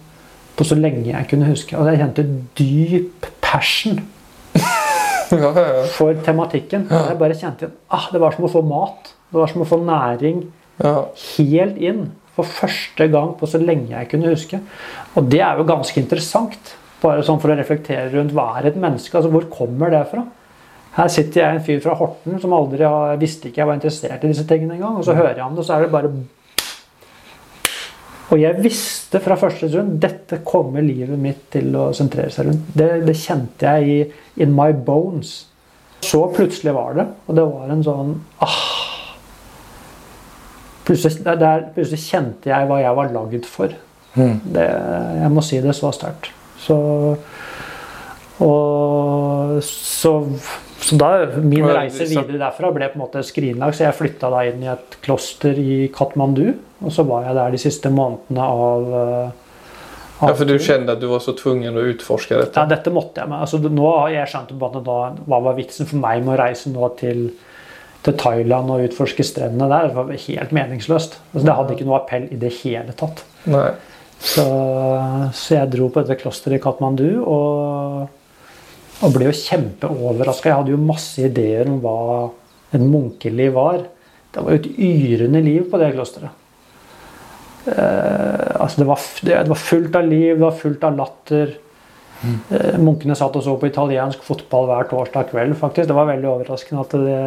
på 0.55 0.67
så 0.67 0.77
lenge 0.79 1.09
jeg 1.09 1.29
kunne 1.31 1.49
huske. 1.51 1.77
Altså 1.77 1.95
jeg 1.95 2.03
kjente 2.03 2.27
dyp 2.59 3.31
passion 3.45 4.03
Ja, 5.35 5.49
ja, 5.51 5.63
ja. 5.81 5.87
for 5.91 6.15
tematikken. 6.23 6.85
Jeg 6.91 7.17
bare 7.19 7.35
kjente 7.39 7.71
ah, 7.91 8.11
det 8.13 8.21
var 8.23 8.37
som 8.37 8.47
å 8.47 8.53
få 8.53 8.63
mat. 8.67 9.15
Det 9.33 9.41
var 9.41 9.51
som 9.51 9.65
å 9.65 9.67
få 9.69 9.81
næring 9.83 10.45
helt 10.79 11.81
inn 11.81 12.05
for 12.35 12.47
første 12.47 13.07
gang 13.11 13.35
på 13.39 13.49
så 13.51 13.61
lenge 13.63 13.95
jeg 13.95 14.11
kunne 14.11 14.31
huske. 14.31 14.61
Og 15.15 15.27
det 15.31 15.41
er 15.43 15.59
jo 15.59 15.67
ganske 15.69 16.01
interessant. 16.01 16.75
Bare 17.03 17.25
sånn 17.27 17.41
for 17.43 17.53
å 17.53 17.59
reflektere 17.59 18.11
rundt 18.15 18.35
hva 18.35 18.55
er 18.59 18.71
et 18.71 18.79
menneske? 18.81 19.17
altså 19.17 19.33
Hvor 19.33 19.49
kommer 19.53 19.93
det 19.93 20.05
fra? 20.11 20.25
Her 20.95 21.11
sitter 21.11 21.41
jeg 21.41 21.57
en 21.57 21.65
fyr 21.67 21.83
fra 21.83 21.97
Horten 21.99 22.39
som 22.43 22.55
aldri 22.55 22.87
har, 22.87 23.17
visste 23.19 23.51
ikke 23.51 23.63
jeg 23.63 23.69
var 23.69 23.79
interessert 23.79 24.23
i 24.23 24.31
disse 24.31 24.47
tingene 24.47 24.77
engang. 24.77 25.01
Og 25.01 25.07
så 25.07 25.17
hører 25.17 25.41
jeg 25.41 25.47
om 25.47 25.57
det, 25.57 25.65
og 25.65 25.69
så 25.69 25.77
er 25.77 25.85
det 25.85 25.95
bare 25.95 26.13
Og 28.33 28.39
jeg 28.41 28.57
visste 28.65 29.21
fra 29.21 29.37
første 29.37 29.69
stund 29.69 29.99
dette 30.01 30.39
kommer 30.47 30.83
livet 30.85 31.19
mitt 31.21 31.43
til 31.53 31.75
å 31.77 31.91
sentrere 31.97 32.33
seg 32.33 32.49
rundt. 32.49 32.71
Det, 32.77 32.89
det 33.05 33.17
kjente 33.21 33.75
jeg 33.77 33.91
i 34.39 34.45
in 34.47 34.55
my 34.57 34.71
bones. 34.73 35.35
Så 36.05 36.23
plutselig 36.37 36.73
var 36.77 36.97
det, 36.99 37.05
og 37.29 37.37
det 37.39 37.45
var 37.49 37.71
en 37.73 37.85
sånn 37.85 38.15
ah, 38.45 38.57
Plutselig, 40.85 41.23
der- 41.25 41.63
plutselig 41.73 42.03
kjente 42.05 42.51
jeg 42.51 42.67
hva 42.69 42.77
jeg 42.83 42.97
var 42.99 43.13
lagd 43.15 43.47
for. 43.49 43.73
Mm. 44.19 44.35
Det, 44.53 44.67
jeg 45.23 45.31
må 45.33 45.45
si 45.45 45.61
det 45.65 45.73
så 45.79 45.89
sterkt. 45.97 46.29
Så 46.61 46.77
Og 48.45 49.63
så, 49.65 50.13
så 50.85 50.97
da 51.01 51.11
Min 51.41 51.65
reise 51.65 52.05
videre 52.11 52.41
derfra 52.43 52.69
ble 52.75 52.91
på 52.93 52.99
en 52.99 53.05
måte 53.07 53.23
skrinlagt, 53.25 53.79
så 53.79 53.87
jeg 53.87 53.97
flytta 53.97 54.29
da 54.33 54.43
inn 54.51 54.65
i 54.65 54.69
et 54.73 54.99
kloster 55.05 55.57
i 55.57 55.87
Katmandu. 55.95 56.51
Og 56.85 56.93
så 56.93 57.07
var 57.09 57.25
jeg 57.25 57.39
der 57.39 57.55
de 57.55 57.61
siste 57.63 57.93
månedene 57.93 58.45
av, 58.45 58.91
eh, 58.99 59.31
av 60.21 60.29
ja, 60.29 60.35
for 60.37 60.51
du 60.51 60.59
kjente 60.59 60.93
at 60.93 61.01
du 61.01 61.07
var 61.09 61.23
så 61.25 61.33
tvungen 61.39 61.79
å 61.81 61.87
utforske 61.95 62.37
dette? 62.37 62.61
ja, 62.61 62.69
dette 62.69 62.93
måtte 62.93 63.23
jeg 63.23 63.33
med. 63.33 63.47
Altså, 63.47 63.63
nå 63.65 63.87
har 63.95 64.13
jeg 64.13 64.33
skjønt 64.35 64.53
da, 64.61 64.99
hva 65.25 65.41
var 65.49 65.57
vitsen 65.57 65.89
for 65.89 66.03
meg 66.03 66.21
med 66.27 66.35
å 66.35 66.41
reise 66.43 66.73
nå 66.75 66.91
til, 67.01 67.25
til 68.05 68.19
Thailand 68.21 68.75
og 68.75 68.85
utforske 68.85 69.25
strendene 69.25 69.71
der? 69.73 69.89
Det 69.89 69.97
var 69.97 70.27
helt 70.27 70.53
meningsløst. 70.61 71.17
Altså, 71.33 71.47
det 71.47 71.57
hadde 71.63 71.79
ikke 71.79 71.89
noe 71.89 72.03
appell 72.03 72.29
i 72.29 72.41
det 72.45 72.53
hele 72.61 72.93
tatt. 72.99 73.25
Nei. 73.49 73.71
Så, 74.25 74.45
så 75.37 75.57
jeg 75.57 75.73
dro 75.73 75.89
på 75.93 76.05
dette 76.05 76.21
klosteret 76.21 76.61
i 76.61 76.63
Katmandu 76.63 77.09
og, 77.25 78.05
og 79.03 79.15
ble 79.15 79.29
jo 79.29 79.35
kjempeoverraska. 79.35 80.51
Jeg 80.51 80.61
hadde 80.61 80.75
jo 80.75 80.81
masse 80.81 81.27
ideer 81.27 81.69
om 81.71 81.81
hva 81.83 81.99
et 82.75 82.83
munkeliv 82.83 83.57
var. 83.57 83.83
Det 84.35 84.43
var 84.43 84.55
jo 84.55 84.63
et 84.63 84.71
yrende 84.79 85.43
liv 85.45 85.67
på 85.71 85.81
det 85.81 85.93
klosteret. 85.95 86.41
Eh, 87.65 88.61
altså 88.61 88.83
det, 88.83 88.87
var, 88.89 89.05
det, 89.25 89.37
var, 89.49 89.61
fullt 89.61 89.95
av 89.97 90.09
liv, 90.09 90.35
det 90.37 90.45
var 90.45 90.59
fullt 90.59 90.85
av 90.85 90.99
latter. 90.99 91.55
Mm. 92.25 92.37
Eh, 92.57 92.77
munkene 92.81 93.17
satt 93.19 93.37
og 93.39 93.45
så 93.45 93.57
på 93.61 93.69
italiensk 93.71 94.23
fotball 94.27 94.69
hver 94.71 94.89
torsdag 94.91 95.31
kveld. 95.33 95.57
faktisk. 95.61 95.89
Det 95.91 95.97
var 95.97 96.11
veldig 96.11 96.31
overraskende 96.31 96.85
at 96.85 96.97
det, 96.99 97.19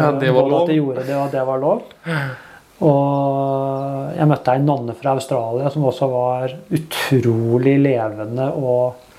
ja, 0.00 0.10
det 0.20 0.34
var 0.34 0.50
lov. 0.50 0.66
De 0.70 0.80
gjorde 0.80 1.06
det, 1.06 1.16
og 1.18 1.30
det 1.34 1.46
var 1.48 1.62
lov. 1.62 1.86
Og 2.84 4.14
jeg 4.18 4.28
møtte 4.28 4.54
ei 4.54 4.62
nonne 4.62 4.94
fra 4.98 5.14
Australia 5.14 5.70
som 5.70 5.86
også 5.86 6.08
var 6.10 6.54
utrolig 6.74 7.76
levende 7.82 8.48
og, 8.58 9.10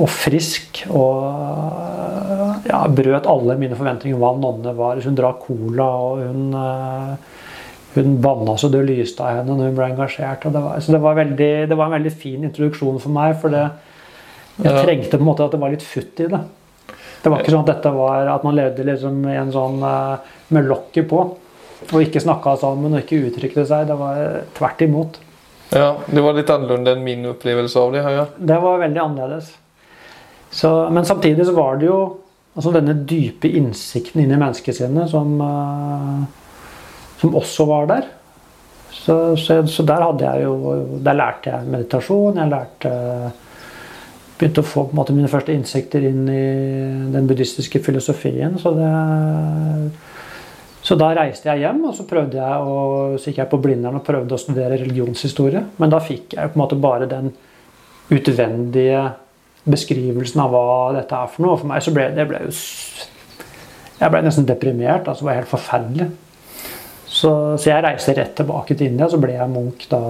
og 0.00 0.08
frisk. 0.08 0.82
Og 0.92 2.62
ja, 2.68 2.80
brøt 2.88 3.28
alle 3.28 3.58
mine 3.60 3.76
forventninger 3.78 4.16
om 4.16 4.22
hva 4.22 4.32
nonne 4.38 4.74
var. 4.78 5.00
Hun 5.04 5.18
drakk 5.18 5.44
cola, 5.46 5.88
og 6.06 6.22
hun, 6.22 6.48
eh, 6.56 7.42
hun 7.96 8.16
banna 8.24 8.56
så 8.56 8.70
det 8.72 8.84
lyste 8.88 9.24
av 9.24 9.40
henne 9.40 9.56
når 9.56 9.70
hun 9.70 9.78
ble 9.78 9.90
engasjert. 9.92 10.48
Det 10.48 10.64
var, 10.64 10.80
så 10.80 10.96
det 10.96 11.02
var, 11.04 11.18
veldig, 11.20 11.52
det 11.68 11.78
var, 11.78 11.90
en 11.90 11.98
veldig 11.98 12.14
fin 12.24 12.48
introduksjon 12.48 13.00
for 13.02 13.14
meg, 13.14 13.36
for 13.42 13.52
det, 13.52 13.68
jeg 14.62 14.84
trengte 14.84 15.16
på 15.16 15.24
en 15.24 15.30
måte 15.30 15.46
at 15.46 15.54
det 15.54 15.62
var 15.62 15.72
litt 15.72 15.86
futt 15.86 16.24
i 16.24 16.30
det. 16.32 16.42
Det 17.22 17.30
var 17.30 17.38
ikke 17.38 17.52
sånn 17.54 17.62
at 17.62 17.70
dette 17.70 17.90
var 17.94 18.28
at 18.32 18.42
man 18.42 18.56
levde 18.58 18.84
liksom 18.86 19.20
i 19.30 19.36
en 19.38 19.52
sånn 19.54 19.82
eh, 19.86 20.32
med 20.52 20.70
lokket 20.70 21.08
på. 21.10 21.26
Og 21.82 21.98
ikke 21.98 22.22
snakka 22.22 22.54
sammen 22.60 22.94
og 22.94 23.02
ikke 23.02 23.24
uttrykte 23.26 23.64
seg. 23.66 23.88
Det 23.88 23.96
var 23.98 24.42
tvert 24.54 24.84
imot. 24.86 25.18
Ja, 25.72 25.96
Det 26.06 26.22
var 26.22 26.36
litt 26.36 26.50
annerledes 26.52 26.94
enn 26.94 27.04
min 27.04 27.24
opplevelse 27.30 27.80
av 27.80 27.94
det. 27.94 28.02
Ja. 28.04 28.24
Det 28.36 28.58
var 28.62 28.82
veldig 28.82 29.00
annerledes. 29.02 29.50
Så, 30.52 30.70
men 30.92 31.06
samtidig 31.08 31.46
så 31.48 31.54
var 31.56 31.78
det 31.80 31.88
jo 31.88 32.00
altså 32.52 32.74
denne 32.74 32.94
dype 33.08 33.48
innsikten 33.48 34.22
inn 34.22 34.34
i 34.34 34.40
menneskesinnet 34.40 35.08
som, 35.08 35.38
uh, 35.40 36.24
som 37.20 37.38
også 37.40 37.66
var 37.70 37.88
der. 37.88 38.10
Så, 38.92 39.16
så, 39.40 39.62
så, 39.66 39.84
der 39.88 40.04
hadde 40.04 40.26
jeg 40.26 40.44
jo 40.44 40.98
Der 41.00 41.16
lærte 41.16 41.48
jeg 41.48 41.70
meditasjon. 41.72 42.36
Jeg 42.36 42.52
lærte 42.52 42.90
begynte 44.36 44.62
å 44.62 44.66
få 44.66 44.84
måte, 44.92 45.14
mine 45.16 45.30
første 45.32 45.54
innsikter 45.54 46.04
inn 46.04 46.26
i 46.28 46.44
den 47.14 47.28
buddhistiske 47.30 47.80
filosofien. 47.84 48.58
Så 48.60 48.74
det 48.76 48.90
så 50.82 50.96
da 50.98 51.12
reiste 51.14 51.46
jeg 51.46 51.62
hjem 51.62 51.84
og 51.86 51.92
så 51.94 52.04
prøvde 52.10 52.40
jeg 52.40 52.62
å, 52.66 52.78
så 53.14 53.30
gikk 53.30 53.38
jeg 53.38 53.50
på 53.52 53.60
Blindern 53.62 54.00
og 54.00 54.06
prøvde 54.06 54.34
å 54.34 54.40
studere 54.40 54.80
religionshistorie. 54.80 55.62
Men 55.78 55.92
da 55.92 56.00
fikk 56.02 56.34
jeg 56.34 56.50
på 56.50 56.58
en 56.58 56.62
måte 56.64 56.78
bare 56.82 57.06
den 57.06 57.30
utvendige 58.12 59.04
beskrivelsen 59.64 60.42
av 60.42 60.54
hva 60.54 60.64
dette 60.96 61.18
er 61.18 61.30
for 61.30 61.44
noe. 61.44 61.56
Og 61.56 61.62
for 61.62 61.70
meg 61.70 61.84
så 61.84 61.94
ble 61.94 62.08
det 62.16 62.26
ble 62.30 62.42
jo 62.46 62.54
Jeg 64.00 64.10
ble 64.10 64.22
nesten 64.24 64.48
deprimert. 64.48 65.06
altså 65.06 65.22
Det 65.22 65.28
var 65.28 65.38
helt 65.38 65.52
forferdelig. 65.52 66.08
Så, 67.06 67.30
så, 67.60 67.68
jeg 67.68 67.84
reiste 67.84 68.16
rett 68.16 68.34
tilbake 68.34 68.74
til 68.74 68.88
India, 68.88 69.06
så 69.08 69.20
ble 69.20 69.36
jeg 69.36 69.52
munk 69.52 69.84
da. 69.90 70.00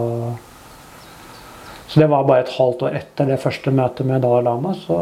Så 1.90 2.00
det 2.00 2.08
var 2.08 2.24
bare 2.24 2.46
et 2.46 2.54
halvt 2.56 2.86
år 2.86 2.96
etter 3.02 3.28
det 3.28 3.40
første 3.42 3.74
møtet 3.74 4.06
med 4.08 4.22
Dalai 4.22 4.46
Lama, 4.46 4.72
så, 4.86 4.96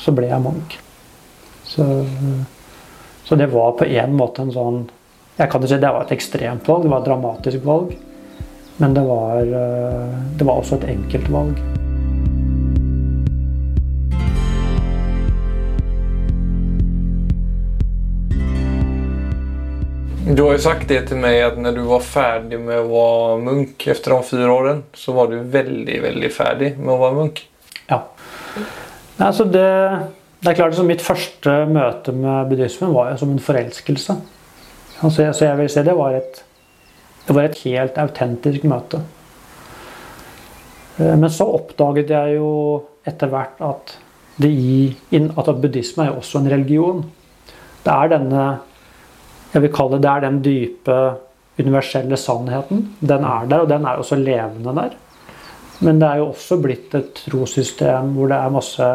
så 0.00 0.14
ble 0.16 0.30
jeg 0.30 0.44
munk. 0.46 0.78
Så 1.68 1.84
så 3.24 3.34
det 3.34 3.46
var 3.46 3.72
på 3.72 3.84
en 3.84 4.16
måte 4.16 4.44
en 4.44 4.52
sånn 4.52 4.82
Jeg 5.38 5.48
kan 5.50 5.62
ikke 5.62 5.70
si 5.72 5.80
det 5.80 5.92
var 5.96 6.04
et 6.04 6.12
ekstremt 6.14 6.68
valg, 6.68 6.84
det 6.84 6.90
var 6.92 7.00
et 7.00 7.08
dramatisk 7.08 7.64
valg. 7.66 7.94
Men 8.78 8.94
det 8.94 9.02
var, 9.06 9.40
eh, 9.40 10.12
det 10.38 10.46
var 10.46 10.60
også 10.60 10.76
et 10.76 10.88
enkelt 10.92 11.30
valg. 11.32 11.58
Du 20.24 20.40
har 20.46 20.54
jo 20.54 20.64
sagt 20.64 20.88
det 20.88 21.02
til 21.10 21.18
meg 21.20 21.36
at 21.44 21.56
når 21.60 21.76
du 21.76 21.82
var 21.84 22.04
ferdig 22.04 22.56
med 22.64 22.80
å 22.80 22.88
være 22.88 23.40
munk 23.44 23.84
etter 23.92 24.14
de 24.14 24.20
fire 24.24 24.48
årene, 24.48 24.84
så 24.96 25.12
var 25.12 25.28
du 25.28 25.36
veldig, 25.52 25.98
veldig 26.00 26.30
ferdig 26.32 26.70
med 26.78 26.94
å 26.94 27.00
være 27.02 27.18
munk. 27.18 27.42
Ja. 27.90 28.00
Altså 29.20 29.44
det 29.44 29.68
det 30.44 30.50
er 30.50 30.56
klart, 30.58 30.74
at 30.76 30.84
Mitt 30.84 31.00
første 31.00 31.52
møte 31.72 32.12
med 32.12 32.50
buddhismen 32.50 32.90
var 32.92 33.14
som 33.16 33.30
en 33.32 33.40
forelskelse. 33.40 34.16
Altså, 35.00 35.30
så 35.32 35.46
jeg 35.46 35.56
vil 35.56 35.70
si 35.72 35.84
det 35.86 35.94
var 35.96 36.16
et, 36.18 36.42
det 37.24 37.36
var 37.36 37.46
et 37.48 37.60
helt 37.62 37.96
autentisk 38.02 38.66
møte. 38.68 39.00
Eh, 40.98 41.14
men 41.16 41.32
så 41.32 41.46
oppdaget 41.48 42.12
jeg 42.12 42.36
jo 42.36 42.50
etter 43.08 43.32
hvert 43.32 43.64
at, 43.64 43.94
i, 44.44 44.92
at 45.16 45.50
buddhisme 45.62 46.04
er 46.04 46.12
jo 46.12 46.20
også 46.20 46.42
en 46.42 46.52
religion. 46.52 47.00
Det 47.86 47.96
er 47.96 48.12
denne 48.12 48.44
jeg 49.54 49.62
vil 49.62 49.72
kalle 49.74 49.98
det, 49.98 50.04
det 50.04 50.12
er 50.12 50.24
den 50.26 50.40
dype, 50.44 51.00
universelle 51.58 52.18
sannheten. 52.18 52.88
Den 53.00 53.24
er 53.24 53.50
der, 53.50 53.62
og 53.62 53.68
den 53.70 53.84
er 53.86 54.00
også 54.02 54.18
levende 54.18 54.74
der. 54.74 54.96
Men 55.84 56.00
det 56.00 56.08
er 56.08 56.22
jo 56.22 56.30
også 56.32 56.58
blitt 56.62 56.94
et 56.98 57.22
trossystem 57.28 58.14
hvor 58.16 58.30
det 58.30 58.38
er 58.38 58.54
masse 58.54 58.88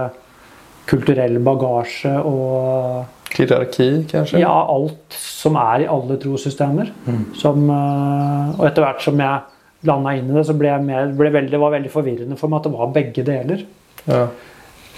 kulturell 0.90 1.40
bagasje 1.46 2.12
og 2.26 3.06
Hierarki, 3.30 4.08
kanskje? 4.10 4.40
Ja, 4.42 4.52
alt 4.74 5.14
som 5.14 5.58
er 5.62 5.84
i 5.84 5.90
alle 5.92 6.18
trossystemer. 6.22 6.90
Mm. 7.06 7.26
Eh, 7.38 8.56
og 8.56 8.64
etter 8.66 8.86
hvert 8.86 9.04
som 9.06 9.20
jeg 9.22 9.86
landa 9.88 10.16
inn 10.18 10.32
i 10.32 10.38
det, 10.38 10.46
så 10.48 10.56
ble, 10.58 10.72
jeg 10.74 10.86
mer, 10.88 11.12
ble 11.18 11.30
veldig, 11.36 11.60
var 11.62 11.76
veldig 11.76 11.92
forvirrende 11.94 12.40
for 12.40 12.52
meg 12.52 12.60
at 12.60 12.68
det 12.68 12.74
var 12.74 12.96
begge 12.96 13.26
deler. 13.28 13.62
Ja. 14.10 14.24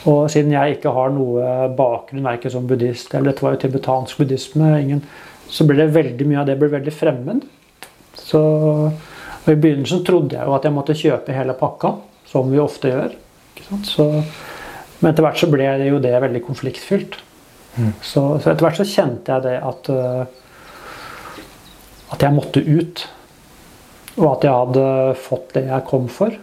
Og 0.09 0.21
siden 0.33 0.55
jeg 0.55 0.77
ikke 0.77 0.93
har 0.95 1.11
noe 1.13 1.67
bakgrunn 1.77 2.25
verken 2.25 2.53
som 2.53 2.65
buddhist 2.69 3.11
eller 3.13 3.29
dette 3.29 3.45
var 3.45 3.53
jo 3.53 3.61
tibetansk 3.65 4.23
buddhisme, 4.23 4.71
ingen, 4.79 5.03
så 5.50 5.65
ble 5.67 5.79
det 5.81 5.95
veldig 5.95 6.27
mye 6.29 6.43
av 6.43 6.48
det 6.50 6.60
ble 6.60 6.69
veldig 6.71 6.93
fremmed. 6.95 7.43
Så, 8.19 8.41
og 8.41 9.50
I 9.50 9.57
begynnelsen 9.57 10.05
trodde 10.07 10.38
jeg 10.38 10.48
jo 10.48 10.55
at 10.55 10.67
jeg 10.67 10.75
måtte 10.75 10.98
kjøpe 10.98 11.36
hele 11.36 11.55
pakka, 11.57 11.95
som 12.29 12.51
vi 12.51 12.62
ofte 12.62 12.91
gjør. 12.91 13.15
Så 13.88 14.07
men 15.01 15.12
etter 15.12 15.25
hvert 15.25 15.39
så 15.41 15.50
ble 15.50 15.65
det 15.81 15.89
jo 15.89 16.00
det 16.01 16.13
veldig 16.21 16.43
konfliktfylt. 16.45 17.17
Mm. 17.74 17.93
Så, 18.05 18.21
så, 18.38 18.51
etter 18.51 18.65
hvert 18.67 18.77
så 18.77 18.86
kjente 18.86 19.33
jeg 19.33 19.45
det 19.48 19.55
at 19.65 19.89
uh, 19.89 20.21
at 22.12 22.25
jeg 22.25 22.36
måtte 22.36 22.62
ut. 22.62 23.03
Og 24.19 24.27
at 24.33 24.45
jeg 24.45 24.53
hadde 24.53 24.86
fått 25.24 25.55
det 25.55 25.65
jeg 25.69 25.88
kom 25.88 26.05
for. 26.12 26.36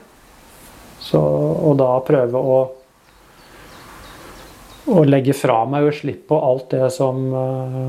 Så, 0.98 1.20
og 1.20 1.76
da 1.78 1.92
prøve 2.02 2.40
å, 2.40 2.58
å 4.90 5.04
legge 5.06 5.36
fra 5.36 5.60
meg 5.70 5.86
og 5.86 5.94
slippe 6.00 6.32
på 6.32 6.40
alt 6.48 6.72
det 6.74 6.88
som 6.96 7.20
uh, 7.30 7.84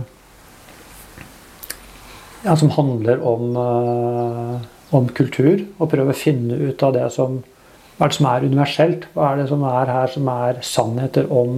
ja, 2.43 2.55
som 2.55 2.71
handler 2.75 3.23
om, 3.25 3.55
uh, 3.57 4.59
om 4.95 5.09
kultur. 5.15 5.65
Og 5.77 5.91
prøve 5.91 6.15
å 6.15 6.17
finne 6.17 6.59
ut 6.69 6.83
av 6.85 6.95
det 6.95 7.07
som 7.15 7.41
hva 7.99 8.07
er 8.07 8.13
det 8.13 8.15
som 8.15 8.27
er 8.31 8.43
universelt? 8.47 9.05
Hva 9.11 9.33
er 9.33 9.41
det 9.41 9.49
som 9.49 9.63
er 9.67 9.89
her 9.91 10.11
som 10.13 10.27
er 10.31 10.59
sannheter 10.63 11.25
om 11.35 11.57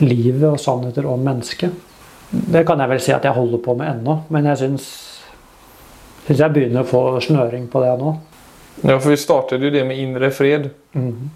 livet 0.00 0.46
og 0.48 0.56
sannheter 0.60 1.04
om 1.12 1.20
mennesket? 1.20 1.74
Det 2.30 2.62
kan 2.66 2.80
jeg 2.80 2.88
vel 2.88 3.02
si 3.04 3.12
at 3.12 3.26
jeg 3.28 3.36
holder 3.36 3.60
på 3.60 3.74
med 3.76 3.90
ennå, 3.90 4.14
men 4.32 4.48
jeg 4.48 4.62
syns, 4.62 4.86
jeg 6.30 6.54
begynner 6.54 6.86
å 6.86 6.88
få 6.88 7.02
snøring 7.20 7.68
på 7.68 7.84
det 7.84 7.92
nå. 8.00 8.14
Ja, 8.80 8.96
for 8.96 9.12
vi 9.12 9.18
startet 9.20 9.60
jo 9.60 9.74
det 9.74 9.84
med 9.84 10.00
indre 10.00 10.32
fred. 10.32 10.70
Mm. 10.96 11.28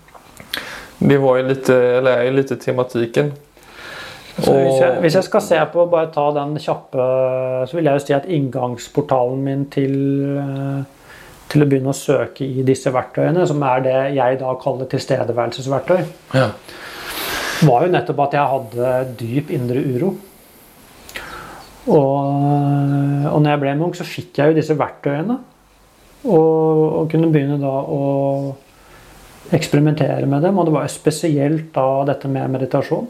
Det 1.00 1.20
var 1.20 1.36
jo 1.36 1.44
litt, 1.52 1.68
eller 1.68 2.10
er 2.14 2.30
jo 2.30 2.34
litt 2.38 2.56
tematikken. 2.64 3.30
Så 4.40 4.54
hvis, 4.54 4.78
jeg, 4.80 5.00
hvis, 5.02 5.16
jeg, 5.18 5.26
skal 5.26 5.42
se 5.44 5.58
på, 5.72 5.84
bare 5.92 6.08
ta 6.14 6.30
den 6.36 6.54
kjappe, 6.62 7.08
så 7.68 7.76
vil 7.76 7.90
jeg 7.90 7.98
jo 7.98 8.04
si 8.04 8.16
at 8.16 8.28
inngangsportalen 8.30 9.42
min 9.44 9.66
til 9.72 9.96
uh, 10.38 10.80
til 11.50 11.64
å 11.64 11.68
begynne 11.68 11.90
å 11.90 11.96
søke 11.96 12.46
i 12.46 12.64
disse 12.66 12.92
verktøyene, 12.94 13.44
som 13.48 13.62
er 13.66 13.84
det 13.84 13.98
jeg 14.14 14.38
da 14.40 14.54
kaller 14.60 14.88
tilstedeværelsesverktøy, 14.90 16.02
ja. 16.36 16.48
var 17.66 17.86
jo 17.86 17.94
nettopp 17.94 18.24
at 18.26 18.36
jeg 18.38 18.52
hadde 18.54 18.90
dyp 19.18 19.54
indre 19.56 19.82
uro. 19.82 20.12
Og, 21.90 23.30
og 23.32 23.38
når 23.40 23.54
jeg 23.54 23.62
ble 23.64 23.76
munk, 23.80 23.98
så 23.98 24.06
fikk 24.06 24.38
jeg 24.38 24.52
jo 24.52 24.58
disse 24.60 24.76
verktøyene. 24.78 25.40
Og, 26.20 26.36
og, 26.36 27.04
kunne 27.10 27.30
begynne 27.32 27.56
da 27.58 27.72
å 27.80 28.02
eksperimentere 29.56 30.28
med 30.28 30.44
dem. 30.44 30.58
Og 30.60 30.68
det 30.68 30.74
var 30.76 30.84
jo 30.86 30.92
spesielt 30.92 31.72
da 31.74 31.86
dette 32.12 32.30
med 32.30 32.52
meditasjon. 32.52 33.08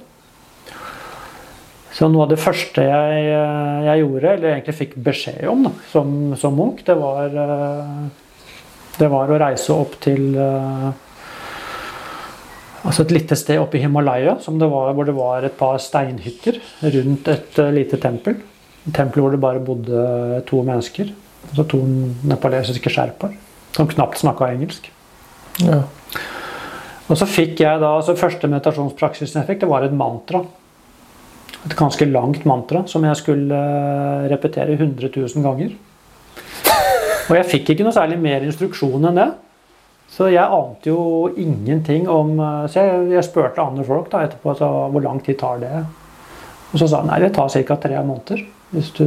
Så 2.01 2.09
noe 2.09 2.25
av 2.25 2.31
det 2.33 2.41
første 2.41 2.81
jeg, 2.81 3.25
jeg 3.85 4.01
gjorde, 4.01 4.31
eller 4.33 4.55
egentlig 4.55 4.77
fikk 4.79 4.95
beskjed 5.05 5.45
om 5.53 5.67
da, 5.67 5.73
som, 5.93 6.15
som 6.41 6.55
munk, 6.57 6.81
det 6.87 6.97
var 6.97 7.35
det 9.01 9.09
var 9.09 9.33
å 9.33 9.39
reise 9.41 9.73
opp 9.73 9.99
til 10.05 10.35
uh, 10.37 10.91
altså 12.85 13.05
et 13.05 13.15
lite 13.15 13.37
sted 13.39 13.61
oppe 13.61 13.79
i 13.79 13.83
Himalaya 13.85 14.39
det 14.41 14.69
var, 14.73 14.93
hvor 14.97 15.09
det 15.09 15.17
var 15.17 15.45
et 15.45 15.57
par 15.59 15.81
steinhytter 15.81 16.61
rundt 16.97 17.29
et 17.29 17.61
lite 17.77 18.01
tempel. 18.01 18.41
Et 18.89 18.95
tempel 18.97 19.25
hvor 19.25 19.33
det 19.33 19.43
bare 19.43 19.61
bodde 19.65 20.41
to 20.49 20.63
mennesker. 20.65 21.13
Altså 21.51 21.67
to 21.69 21.81
nepalesiske 22.33 22.93
sherpaer. 22.93 23.37
som 23.77 23.89
knapt 23.89 24.19
snakka 24.19 24.51
engelsk. 24.51 24.89
Ja. 25.63 25.85
Og 27.11 27.19
så 27.19 27.27
fikk 27.27 27.61
jeg 27.61 27.81
da, 27.83 27.93
altså 27.97 28.17
Første 28.19 28.49
meditasjonspraksisen 28.49 29.41
jeg 29.41 29.49
fikk, 29.53 29.61
det 29.63 29.71
var 29.71 29.85
et 29.87 29.95
mantra. 29.95 30.43
Et 31.67 31.77
ganske 31.77 32.07
langt 32.09 32.47
mantra 32.49 32.85
som 32.89 33.05
jeg 33.05 33.19
skulle 33.21 33.57
eh, 33.57 34.27
repetere 34.33 34.79
100 34.79 35.11
000 35.13 35.45
ganger. 35.45 35.75
Og 37.31 37.37
jeg 37.37 37.49
fikk 37.51 37.73
ikke 37.75 37.87
noe 37.87 37.95
særlig 37.95 38.19
mer 38.23 38.47
instruksjon 38.47 39.05
enn 39.11 39.21
det. 39.21 39.29
Så 40.11 40.27
jeg 40.33 40.43
ante 40.43 40.91
jo 40.91 41.29
ingenting 41.39 42.09
om 42.11 42.33
eh, 42.41 42.65
Så 42.73 42.87
jeg, 42.87 43.11
jeg 43.15 43.27
spurte 43.29 43.63
andre 43.63 43.85
folk 43.87 44.09
da 44.13 44.25
etterpå 44.27 44.57
så, 44.59 44.71
hvor 44.91 45.05
lang 45.05 45.21
tid 45.25 45.39
tar 45.43 45.61
det. 45.63 45.85
Og 46.71 46.81
så 46.81 46.87
sa 46.87 47.03
han 47.03 47.11
nei, 47.11 47.21
det 47.23 47.35
tar 47.37 47.51
ca. 47.53 47.77
tre 47.83 48.01
måneder. 48.01 48.43
Hvis 48.71 48.91
du, 48.97 49.07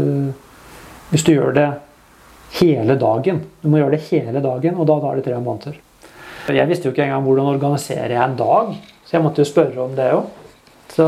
hvis 1.09 1.25
du 1.25 1.33
gjør 1.33 1.55
det 1.55 1.69
hele 2.59 2.97
dagen. 2.99 3.41
Du 3.61 3.69
må 3.71 3.79
gjøre 3.81 3.97
det 3.97 4.05
hele 4.11 4.43
dagen, 4.43 4.77
og 4.77 4.87
da 4.89 4.99
tar 5.01 5.17
det 5.17 5.25
tre 5.25 5.39
måneder. 5.41 5.79
Jeg 6.53 6.67
visste 6.69 6.89
jo 6.89 6.93
ikke 6.93 7.05
engang 7.05 7.23
hvordan 7.23 7.53
organiserer 7.53 8.13
jeg 8.13 8.23
en 8.23 8.37
dag, 8.37 8.73
så 9.07 9.15
jeg 9.15 9.23
måtte 9.23 9.41
jo 9.41 9.47
spørre 9.47 9.85
om 9.85 9.93
det 9.95 10.09
òg. 10.11 10.25
Så 10.91 11.05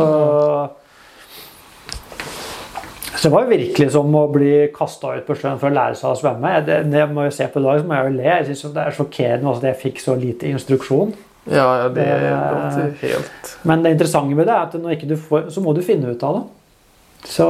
det 3.26 3.32
var 3.34 3.48
virkelig 3.50 3.88
som 3.96 4.14
å 4.14 4.28
bli 4.30 4.68
kasta 4.76 5.16
ut 5.18 5.26
på 5.26 5.34
sjøen 5.40 5.58
for 5.58 5.72
å 5.72 5.74
lære 5.74 5.98
seg 5.98 6.12
å 6.12 6.18
svømme. 6.20 6.52
Det, 6.68 6.76
det 6.94 7.06
må 7.10 7.24
jeg 7.26 7.34
se 7.34 7.48
på 7.50 7.62
i 7.62 7.64
dag, 7.66 7.80
så 7.82 7.90
må 7.90 7.96
jeg 7.98 8.06
jo 8.12 8.18
le. 8.20 8.28
Jeg 8.30 8.46
synes 8.52 8.76
Det 8.76 8.84
er 8.84 8.98
sjokkerende 9.00 9.54
at 9.56 9.66
jeg 9.66 9.80
fikk 9.82 10.02
så 10.04 10.18
lite 10.20 10.52
instruksjon. 10.52 11.16
Ja, 11.50 11.66
ja, 11.82 11.88
det 11.90 12.06
Det- 12.06 12.30
låter 12.34 12.94
helt 13.02 13.58
Men 13.64 13.84
det 13.84 13.92
interessante 13.96 14.36
med 14.36 14.46
det 14.48 14.54
er 14.54 14.62
at 14.66 14.74
når 14.74 14.96
ikke 14.96 15.10
du 15.10 15.16
får, 15.18 15.50
så 15.54 15.62
må 15.62 15.74
du 15.76 15.82
finne 15.82 16.10
ut 16.14 16.24
av 16.24 16.34
det. 16.36 16.44
Så, 17.26 17.50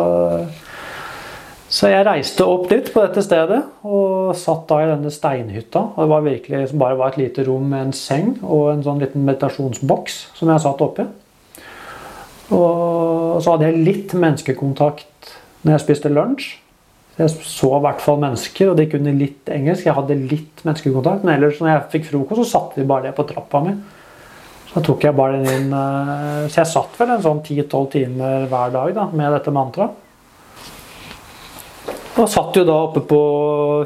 så 1.70 1.88
jeg 1.92 2.06
reiste 2.08 2.48
opp 2.48 2.70
dit 2.70 2.94
på 2.94 3.02
dette 3.04 3.24
stedet 3.24 3.62
og 3.84 4.36
satt 4.36 4.68
da 4.68 4.80
i 4.84 4.90
denne 4.94 5.12
steinhytta. 5.12 5.80
Og 5.96 6.04
det 6.04 6.10
var 6.10 6.22
virkelig 6.28 6.70
som 6.70 6.80
bare 6.80 6.98
var 6.98 7.08
et 7.14 7.18
lite 7.18 7.48
rom 7.48 7.68
med 7.70 7.88
en 7.88 7.94
seng 7.94 8.38
og 8.44 8.72
en 8.74 8.84
sånn 8.84 9.00
liten 9.04 9.26
meditasjonsboks 9.28 10.22
som 10.36 10.50
jeg 10.50 10.64
satt 10.64 10.82
oppi. 10.88 11.08
Og 12.52 13.42
så 13.44 13.52
hadde 13.56 13.72
jeg 13.72 13.84
litt 13.84 14.14
menneskekontakt 14.14 15.36
når 15.66 15.76
jeg 15.76 15.84
spiste 15.84 16.14
lunsj. 16.14 16.54
Jeg 17.16 17.32
så 17.32 17.70
i 17.78 17.84
hvert 17.86 18.02
fall 18.04 18.18
mennesker, 18.20 18.70
og 18.72 18.80
de 18.80 18.90
kunne 18.92 19.14
litt 19.16 19.50
engelsk. 19.52 19.88
Jeg 19.88 19.96
hadde 19.96 20.18
litt 20.20 20.64
menneskekontakt, 20.68 21.24
men 21.24 21.38
ellers 21.38 21.62
når 21.62 21.72
jeg 21.72 21.86
fikk 21.94 22.10
frokost, 22.10 22.42
så 22.44 22.58
satte 22.58 22.82
de 22.82 22.88
bare 22.90 23.08
det 23.08 23.14
på 23.16 23.24
trappa 23.30 23.62
mi. 23.64 23.76
Så 24.74 24.84
tok 24.84 25.06
jeg 25.08 25.16
bare 25.16 25.38
den 25.40 25.46
inn 25.48 25.70
eh, 25.72 26.48
Så 26.52 26.60
jeg 26.60 26.68
satt 26.68 26.98
vel 27.00 27.14
en 27.14 27.22
sånn 27.24 27.40
10-12 27.40 27.86
timer 27.94 28.50
hver 28.52 28.74
dag 28.74 28.92
da, 28.98 29.06
med 29.16 29.32
dette 29.38 29.54
mantraet. 29.56 30.02
Og 32.16 32.28
satt 32.32 32.56
jo 32.60 32.66
da 32.68 32.76
oppe 32.86 33.02
på 33.08 33.22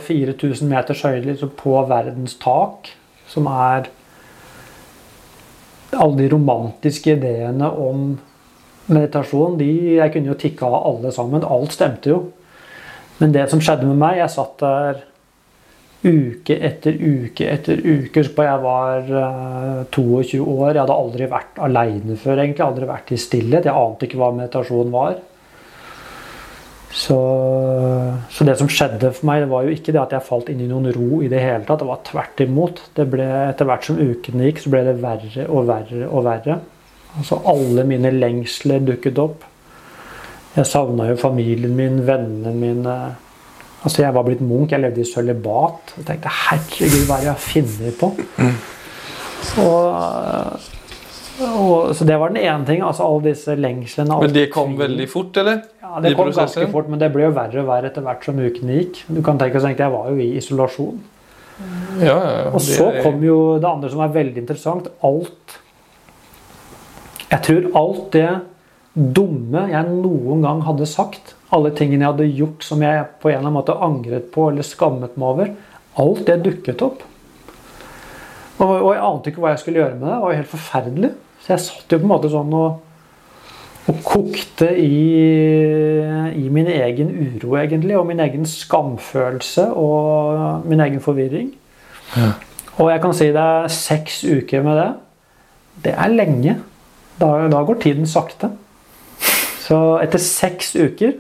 4000 0.06 0.70
meters 0.70 1.04
høyde, 1.06 1.28
liksom 1.32 1.54
på 1.58 1.78
verdens 1.90 2.36
tak, 2.42 2.92
som 3.30 3.46
er 3.50 3.90
alle 5.98 6.18
de 6.20 6.28
romantiske 6.30 7.16
ideene 7.16 7.70
om 7.70 8.12
meditasjon. 8.92 9.58
De, 9.60 9.70
jeg 10.00 10.14
kunne 10.14 10.32
jo 10.32 10.40
tikke 10.40 10.68
av 10.68 10.80
alle 10.82 11.14
sammen. 11.16 11.46
Alt 11.46 11.78
stemte 11.78 12.12
jo. 12.12 12.20
Men 13.20 13.36
det 13.36 13.50
som 13.52 13.60
skjedde 13.60 13.88
med 13.88 14.00
meg 14.00 14.22
Jeg 14.22 14.32
satt 14.32 14.62
der 14.64 15.02
uke 16.00 16.56
etter 16.56 16.96
uke 16.96 17.48
etter 17.52 17.82
uke. 17.84 18.22
Husk 18.22 18.36
på 18.38 18.46
jeg 18.46 18.62
var 18.64 19.10
eh, 19.10 19.82
22 19.92 20.40
år. 20.44 20.76
Jeg 20.76 20.84
hadde 20.86 21.00
aldri 21.04 21.28
vært 21.32 21.60
aleine 21.60 22.16
før. 22.20 22.40
egentlig, 22.40 22.66
Aldri 22.66 22.88
vært 22.88 23.12
i 23.12 23.20
stillhet. 23.20 23.68
Jeg 23.68 23.76
ante 23.76 24.08
ikke 24.08 24.22
hva 24.22 24.32
meditasjon 24.38 24.94
var. 24.96 25.20
Så, 26.90 27.18
så 28.34 28.46
det 28.48 28.56
som 28.58 28.70
skjedde 28.72 29.12
for 29.14 29.28
meg, 29.30 29.44
det 29.44 29.52
var 29.52 29.66
jo 29.68 29.76
ikke 29.76 29.94
det 29.94 30.02
at 30.02 30.16
jeg 30.16 30.26
falt 30.26 30.48
inn 30.50 30.64
i 30.66 30.70
noen 30.72 30.90
ro 30.96 31.20
i 31.22 31.30
det 31.30 31.44
hele 31.44 31.68
tatt. 31.68 31.84
Det 31.84 31.90
var 31.92 32.02
tvert 32.08 32.44
imot. 32.48 32.82
Det 32.98 33.06
ble, 33.12 33.28
etter 33.52 33.70
hvert 33.70 33.86
som 33.86 34.00
ukene 34.00 34.48
gikk, 34.48 34.64
så 34.64 34.74
ble 34.74 34.86
det 34.88 34.98
verre 35.04 35.46
og 35.52 35.68
verre 35.70 36.08
og 36.08 36.26
verre. 36.26 36.62
Altså 37.18 37.40
Alle 37.50 37.86
mine 37.88 38.12
lengsler 38.14 38.84
dukket 38.86 39.22
opp. 39.22 39.46
Jeg 40.56 40.68
savna 40.68 41.08
jo 41.10 41.18
familien 41.20 41.76
min, 41.78 42.02
vennene 42.08 42.54
mine. 42.58 42.96
Altså 43.84 44.04
Jeg 44.04 44.16
var 44.16 44.26
blitt 44.28 44.42
munk, 44.44 44.74
jeg 44.74 44.84
levde 44.84 45.02
i 45.02 45.08
sølibat. 45.08 45.96
Jeg 45.98 46.08
tenkte 46.10 46.34
herregud, 46.48 47.06
hva 47.08 47.20
er 47.20 47.24
det 47.24 47.30
jeg 47.30 47.38
har 47.38 47.46
funnet 47.46 48.00
på? 48.00 48.12
Og, 49.64 50.66
og, 51.40 51.94
så 51.96 52.06
det 52.06 52.18
var 52.20 52.34
den 52.34 52.42
ene 52.44 52.68
ting. 52.68 52.82
Altså 52.84 53.06
alle 53.08 53.30
disse 53.30 53.56
lengslene. 53.56 54.18
Men 54.26 54.36
det 54.36 54.50
kom 54.54 54.76
veldig 54.80 55.08
fort, 55.12 55.38
eller? 55.40 55.62
Ja, 55.82 56.02
det 56.04 56.12
i 56.12 56.18
kom 56.18 56.28
prosessen? 56.28 56.66
ganske 56.66 56.74
fort, 56.74 56.92
men 56.92 57.02
det 57.02 57.12
ble 57.14 57.30
jo 57.30 57.32
verre 57.38 57.64
og 57.64 57.72
verre 57.72 57.94
etter 57.94 58.06
hvert 58.06 58.28
som 58.28 58.42
ukene 58.42 58.82
gikk. 58.82 59.02
Du 59.08 59.24
kan 59.26 59.40
tenke 59.40 59.62
deg 59.64 59.80
Jeg 59.86 59.96
var 59.96 60.12
jo 60.12 60.20
i 60.20 60.34
isolasjon. 60.42 61.00
Ja, 62.00 62.16
ja. 62.16 62.44
Og 62.56 62.62
så 62.64 62.92
kom 63.04 63.24
jo 63.24 63.40
det 63.60 63.68
andre 63.68 63.90
som 63.92 64.04
er 64.04 64.14
veldig 64.16 64.44
interessant. 64.44 64.92
Alt 65.08 65.60
Jeg 67.30 67.46
tror 67.46 67.68
alt 67.78 68.08
det 68.16 68.30
dumme 68.94 69.68
jeg 69.70 69.86
noen 69.90 70.42
gang 70.44 70.64
hadde 70.66 70.88
sagt, 70.90 71.36
alle 71.54 71.72
tingene 71.78 72.04
jeg 72.04 72.14
hadde 72.14 72.32
gjort 72.40 72.66
som 72.66 72.82
jeg 72.84 73.06
på 73.22 73.30
en 73.30 73.38
eller 73.38 73.48
annen 73.48 73.58
måte 73.60 73.78
angret 73.86 74.30
på 74.34 74.50
eller 74.50 74.66
skammet 74.66 75.18
meg 75.18 75.30
over, 75.34 75.54
alt 76.02 76.26
det 76.28 76.42
dukket 76.46 76.84
opp. 76.86 77.06
Og, 78.60 78.72
og 78.74 78.92
jeg 78.92 79.04
ante 79.08 79.32
ikke 79.32 79.44
hva 79.44 79.54
jeg 79.54 79.64
skulle 79.64 79.82
gjøre 79.82 79.96
med 79.96 80.06
det. 80.06 80.14
Det 80.14 80.22
var 80.22 80.34
jo 80.34 80.40
helt 80.42 80.54
forferdelig. 80.54 81.12
Så 81.40 81.54
jeg 81.54 81.64
satt 81.64 81.94
jo 81.94 82.00
på 82.00 82.08
en 82.08 82.12
måte 82.12 82.32
sånn 82.32 82.56
og, 82.60 82.82
og 83.90 84.02
kokte 84.04 84.68
i, 84.76 85.04
i 86.36 86.50
min 86.52 86.68
egen 86.74 87.14
uro, 87.14 87.54
egentlig. 87.62 87.96
Og 87.96 88.08
min 88.10 88.20
egen 88.26 88.48
skamfølelse 88.50 89.70
og 89.80 90.68
min 90.68 90.84
egen 90.84 91.00
forvirring. 91.04 91.54
Og 92.80 92.92
jeg 92.92 93.04
kan 93.04 93.16
si 93.16 93.30
det 93.36 93.46
er 93.46 93.72
seks 93.72 94.22
uker 94.28 94.66
med 94.66 94.82
det. 94.82 94.90
Det 95.88 95.96
er 95.96 96.12
lenge. 96.12 96.58
Da, 97.20 97.30
da 97.52 97.64
går 97.68 97.82
tiden 97.84 98.08
sakte. 98.08 98.52
Så 99.66 99.78
etter 100.02 100.22
seks 100.24 100.74
uker, 100.80 101.18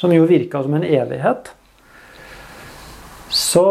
som 0.00 0.12
jo 0.14 0.28
virka 0.28 0.62
som 0.64 0.76
en 0.78 0.86
evighet, 0.86 1.50
så, 3.30 3.64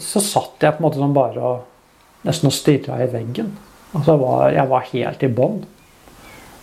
så 0.00 0.22
satt 0.22 0.64
jeg 0.64 0.74
på 0.74 0.80
en 0.80 0.86
måte 0.86 1.00
som 1.00 1.14
bare 1.14 1.42
og 1.42 2.26
nesten 2.26 2.50
og 2.50 2.54
stirra 2.54 2.98
i 3.04 3.10
veggen. 3.10 3.52
Altså 3.92 4.14
jeg 4.14 4.22
var, 4.22 4.44
jeg 4.54 4.70
var 4.72 4.88
helt 4.92 5.24
i 5.24 5.32
bånn. 5.32 5.58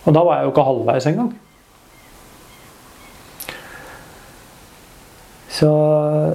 Og 0.06 0.14
da 0.14 0.22
var 0.22 0.38
jeg 0.38 0.46
jo 0.46 0.52
ikke 0.52 0.66
halvveis 0.68 1.08
engang. 1.10 1.32
Så, 5.56 5.70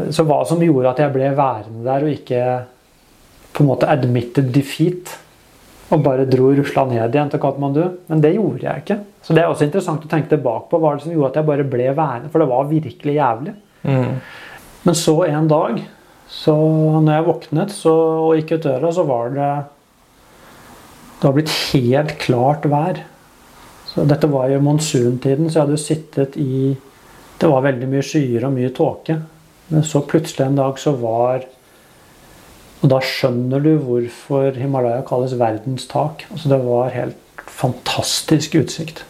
så 0.10 0.26
hva 0.26 0.40
som 0.50 0.64
gjorde 0.64 0.92
at 0.92 1.02
jeg 1.04 1.14
ble 1.14 1.30
værende 1.38 1.86
der 1.86 2.08
og 2.08 2.14
ikke 2.16 2.46
på 3.54 3.64
en 3.64 3.70
måte 3.70 3.90
admitted 3.92 4.50
defeat 4.56 5.14
og 5.92 6.04
bare 6.06 6.28
dro 6.30 6.52
rusla 6.56 6.86
ned 6.88 7.16
igjen 7.16 7.32
til 7.32 7.42
Katmandu. 7.44 7.82
Men 8.08 8.22
det 8.24 8.36
gjorde 8.38 8.64
jeg 8.64 8.84
ikke. 8.84 8.98
Så 9.26 9.36
det 9.36 9.44
er 9.44 9.52
også 9.52 9.68
interessant 9.68 10.06
å 10.06 10.12
tenke 10.12 10.32
tilbake 10.32 10.70
på. 10.72 10.80
Hva 10.80 10.94
det 10.96 11.06
som 11.06 11.14
gjorde 11.14 11.34
at 11.34 11.42
jeg 11.42 11.50
bare 11.50 11.68
ble 11.68 11.90
værende? 11.98 12.32
For 12.32 12.44
det 12.44 12.48
var 12.52 12.70
virkelig 12.70 13.18
jævlig. 13.18 13.56
Mm. 13.84 14.16
Men 14.88 14.98
så 14.98 15.16
en 15.28 15.50
dag, 15.52 15.82
så 16.32 16.56
når 16.56 17.12
jeg 17.14 17.28
våknet 17.28 17.76
så, 17.76 17.96
og 18.24 18.36
gikk 18.40 18.56
ut 18.56 18.68
døra, 18.70 18.92
så 18.96 19.06
var 19.10 19.36
det 19.36 19.52
Det 21.22 21.28
var 21.28 21.36
blitt 21.38 21.56
helt 21.74 22.16
klart 22.18 22.66
vær. 22.66 23.04
Så 23.92 24.08
dette 24.08 24.30
var 24.32 24.48
jo 24.50 24.64
monsuntiden, 24.64 25.50
så 25.50 25.60
jeg 25.60 25.66
hadde 25.66 25.76
jo 25.76 25.84
sittet 25.84 26.38
i 26.40 26.78
Det 27.42 27.50
var 27.50 27.66
veldig 27.66 27.90
mye 27.90 28.06
skyer 28.06 28.46
og 28.48 28.56
mye 28.56 28.72
tåke. 28.74 29.20
Men 29.72 29.84
så 29.84 30.02
plutselig 30.08 30.48
en 30.48 30.58
dag 30.60 30.80
så 30.80 30.94
var 30.98 31.44
Og 32.82 32.90
da 32.90 32.98
skjønner 33.06 33.62
du 33.62 33.76
hvorfor 33.84 34.58
Himalaya 34.58 35.04
kalles 35.06 35.38
verdens 35.38 35.86
tak. 35.90 36.26
Altså 36.34 36.50
det 36.50 36.62
var 36.66 36.94
helt 36.96 37.46
fantastisk 37.46 38.58
utsikt. 38.58 39.04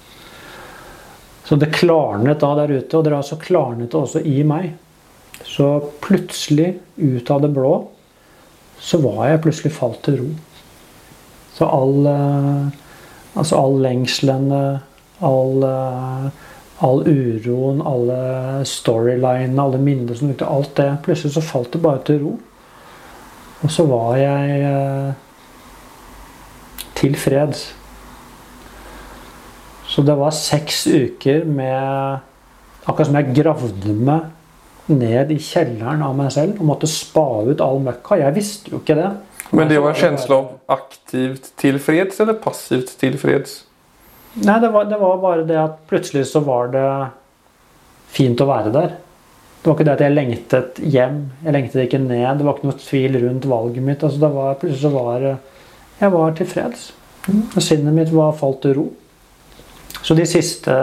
Så 1.47 1.55
det 1.59 1.71
klarnet 1.75 2.43
da 2.43 2.53
der 2.59 2.71
ute, 2.77 2.97
og 2.97 3.05
det 3.05 3.15
har 3.15 3.25
så 3.27 3.39
klarnet 3.39 3.95
også 3.95 4.21
i 4.27 4.41
meg. 4.47 4.73
Så 5.47 5.67
plutselig, 6.03 6.75
ut 6.97 7.31
av 7.31 7.41
det 7.43 7.51
blå, 7.55 7.73
så 8.81 8.99
var 9.01 9.25
jeg 9.29 9.41
plutselig 9.43 9.73
falt 9.75 9.99
til 10.05 10.19
ro. 10.21 10.29
Så 11.55 11.67
all, 11.67 12.07
eh, 12.07 12.77
altså 13.39 13.59
all 13.59 13.81
lengselen, 13.83 14.47
all, 15.19 15.63
eh, 15.63 16.29
all 16.87 17.03
uroen, 17.07 17.81
alle 17.85 18.21
storylinene, 18.65 19.61
alle 19.61 19.81
minnene 19.81 20.15
som 20.17 20.31
dukte, 20.31 20.47
alt 20.47 20.75
det 20.79 20.89
Plutselig 21.05 21.35
så 21.35 21.43
falt 21.45 21.73
det 21.73 21.83
bare 21.83 22.03
til 22.07 22.23
ro. 22.23 22.37
Og 23.61 23.71
så 23.71 23.85
var 23.89 24.17
jeg 24.17 24.61
eh, 24.65 25.13
tilfreds. 26.97 27.67
Så 29.91 30.03
det 30.07 30.15
var 30.17 30.35
seks 30.35 30.85
uker 30.87 31.45
med 31.45 32.27
Akkurat 32.81 33.11
som 33.11 33.17
jeg 33.19 33.35
gravde 33.37 33.93
meg 33.93 34.89
ned 34.89 35.29
i 35.29 35.37
kjelleren 35.37 36.01
av 36.01 36.15
meg 36.17 36.31
selv 36.33 36.57
og 36.57 36.65
måtte 36.71 36.87
spa 36.89 37.43
ut 37.45 37.61
all 37.61 37.77
møkka. 37.85 38.17
Jeg 38.17 38.33
visste 38.33 38.73
jo 38.73 38.79
ikke 38.81 38.95
det. 38.97 39.11
Men 39.53 39.69
det 39.69 39.77
var 39.83 39.93
en 39.93 39.99
følelse 39.99 40.33
av 40.33 40.47
aktivt 40.71 41.51
tilfreds 41.61 42.21
eller 42.23 42.39
passivt 42.41 42.95
tilfreds? 42.97 43.59
Nei, 44.41 44.57
det 44.63 44.71
var, 44.73 44.87
det 44.89 44.97
var 44.97 45.21
bare 45.21 45.45
det 45.45 45.59
at 45.59 45.77
plutselig 45.91 46.25
så 46.31 46.41
var 46.45 46.71
det 46.73 46.87
fint 48.11 48.41
å 48.41 48.47
være 48.49 48.73
der. 48.73 48.97
Det 49.61 49.69
var 49.69 49.75
ikke 49.77 49.85
det 49.85 49.93
at 49.93 50.01
jeg 50.01 50.15
lengtet 50.15 50.79
hjem. 50.81 51.17
Jeg 51.45 51.53
lengtet 51.53 51.83
ikke 51.83 52.01
ned. 52.01 52.25
Det 52.39 52.45
var 52.47 52.57
ikke 52.57 52.69
noe 52.71 52.81
tvil 52.81 53.17
rundt 53.21 53.47
valget 53.49 53.85
mitt. 53.85 54.03
Altså, 54.03 54.23
det 54.23 54.31
var, 54.33 54.55
plutselig 54.57 54.81
så 54.81 54.93
var 54.95 55.27
jeg 56.01 56.13
var 56.15 56.33
tilfreds. 56.33 56.91
Sinnet 57.61 57.93
mitt 57.93 58.09
var 58.09 58.33
falt 58.33 58.63
til 58.63 58.73
ro. 58.79 58.87
Så 60.01 60.17
de 60.17 60.25
siste 60.25 60.75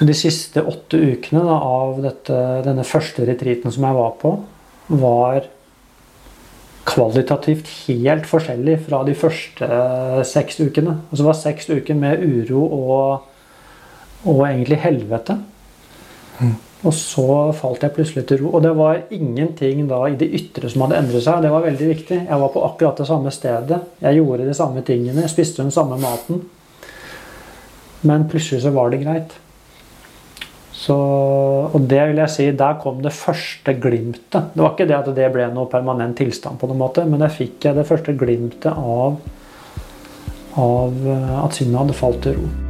så 0.00 0.06
de 0.08 0.14
siste 0.16 0.62
åtte 0.64 0.96
ukene 0.96 1.42
da, 1.44 1.56
av 1.60 1.98
dette, 2.00 2.36
denne 2.64 2.86
første 2.88 3.26
retreaten 3.28 3.74
som 3.74 3.84
jeg 3.84 3.96
var 3.98 4.14
på, 4.22 4.30
var 4.96 5.48
kvalitativt 6.88 7.68
helt 7.84 8.24
forskjellig 8.30 8.78
fra 8.86 9.02
de 9.04 9.12
første 9.18 9.68
seks 10.24 10.56
ukene. 10.62 10.94
Altså 11.10 11.20
det 11.20 11.28
var 11.28 11.38
seks 11.42 11.68
uker 11.68 11.98
med 12.00 12.24
uro 12.24 12.62
og, 12.64 13.26
og 14.24 14.40
egentlig 14.46 14.80
helvete. 14.86 15.36
Mm. 16.40 16.56
Og 16.88 16.94
så 16.96 17.26
falt 17.52 17.82
jeg 17.84 17.92
plutselig 17.92 18.24
til 18.28 18.40
ro. 18.40 18.54
Og 18.56 18.64
det 18.64 18.72
var 18.76 19.02
ingenting 19.12 19.84
da 19.90 20.00
i 20.08 20.16
det 20.20 20.30
ytre 20.38 20.70
som 20.72 20.86
hadde 20.86 20.96
endret 21.02 21.26
seg. 21.26 21.42
Det 21.44 21.52
var 21.52 21.66
veldig 21.66 21.90
viktig. 21.90 22.22
Jeg 22.24 22.40
var 22.40 22.54
på 22.54 22.64
akkurat 22.64 23.02
det 23.02 23.08
samme 23.10 23.32
stedet. 23.34 23.82
Jeg 24.00 24.16
gjorde 24.16 24.48
de 24.48 24.56
samme 24.56 24.82
tingene. 24.86 25.26
Jeg 25.26 25.34
spiste 25.34 25.60
den 25.60 25.74
samme 25.74 26.00
maten. 26.00 26.40
Men 28.08 28.24
plutselig 28.32 28.62
så 28.64 28.72
var 28.72 28.92
det 28.92 29.02
greit. 29.04 29.36
Så, 30.80 30.96
og 30.96 31.82
det 31.90 32.00
vil 32.08 32.22
jeg 32.22 32.32
si, 32.32 32.46
der 32.56 32.78
kom 32.80 33.02
det 33.04 33.12
første 33.12 33.74
glimtet. 33.76 34.54
Det 34.54 34.64
var 34.64 34.72
ikke 34.72 34.88
det 34.88 34.96
at 34.96 35.12
det 35.18 35.28
ble 35.34 35.50
noe 35.52 35.68
permanent 35.68 36.16
tilstand, 36.16 36.56
på 36.56 36.70
noen 36.70 36.80
måte, 36.80 37.04
men 37.04 37.20
der 37.20 37.34
fikk 37.34 37.68
jeg 37.68 37.76
det 37.76 37.84
første 37.90 38.16
glimtet 38.16 38.72
av, 38.72 39.20
av 40.56 41.04
eh, 41.04 41.36
at 41.42 41.60
sinnet 41.60 41.82
hadde 41.82 42.00
falt 42.00 42.24
til 42.24 42.40
ro. 42.40 42.69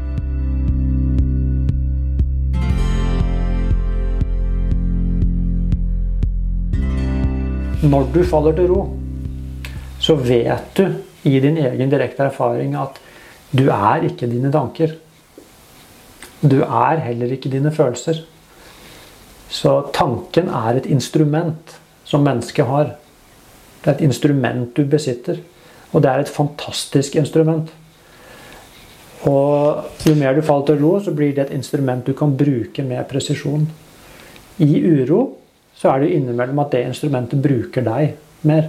Når 7.81 8.11
du 8.13 8.21
faller 8.29 8.53
til 8.53 8.67
ro, 8.69 8.81
så 10.01 10.13
vet 10.21 10.77
du 10.77 10.85
i 11.25 11.39
din 11.41 11.57
egen 11.57 11.89
direkte 11.89 12.27
erfaring 12.29 12.75
at 12.77 12.99
du 13.57 13.71
er 13.73 14.05
ikke 14.05 14.29
dine 14.29 14.51
tanker. 14.53 14.93
Du 16.45 16.59
er 16.61 17.01
heller 17.07 17.33
ikke 17.33 17.49
dine 17.49 17.73
følelser. 17.73 18.21
Så 19.49 19.73
tanken 19.97 20.53
er 20.53 20.77
et 20.77 20.91
instrument 20.93 21.81
som 22.05 22.21
mennesket 22.21 22.69
har. 22.69 22.95
Det 23.81 23.89
er 23.89 23.97
et 23.97 24.07
instrument 24.11 24.77
du 24.77 24.85
besitter. 24.85 25.41
Og 25.93 26.03
det 26.03 26.11
er 26.11 26.21
et 26.21 26.37
fantastisk 26.37 27.17
instrument. 27.17 27.73
Og 29.25 29.85
jo 30.05 30.15
mer 30.15 30.37
du 30.37 30.45
faller 30.45 30.69
til 30.69 30.85
ro, 30.85 30.99
så 31.01 31.17
blir 31.17 31.33
det 31.33 31.49
et 31.49 31.57
instrument 31.57 32.05
du 32.07 32.13
kan 32.13 32.37
bruke 32.37 32.85
med 32.85 33.09
presisjon. 33.09 33.71
I 34.61 34.85
uro 34.85 35.40
så 35.81 35.95
er 35.95 36.03
det 36.03 36.13
innimellom 36.13 36.61
at 36.61 36.75
det 36.75 36.85
instrumentet 36.91 37.41
bruker 37.41 37.85
deg 37.87 38.15
mer. 38.49 38.69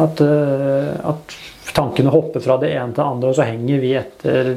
At, 0.00 0.20
uh, 0.22 0.96
at 1.12 1.34
tankene 1.76 2.12
hopper 2.12 2.42
fra 2.42 2.56
det 2.62 2.72
ene 2.72 2.94
til 2.94 3.02
det 3.02 3.08
andre, 3.08 3.30
og 3.30 3.36
så 3.36 3.46
henger 3.48 3.82
vi 3.82 3.94
etter 3.98 4.52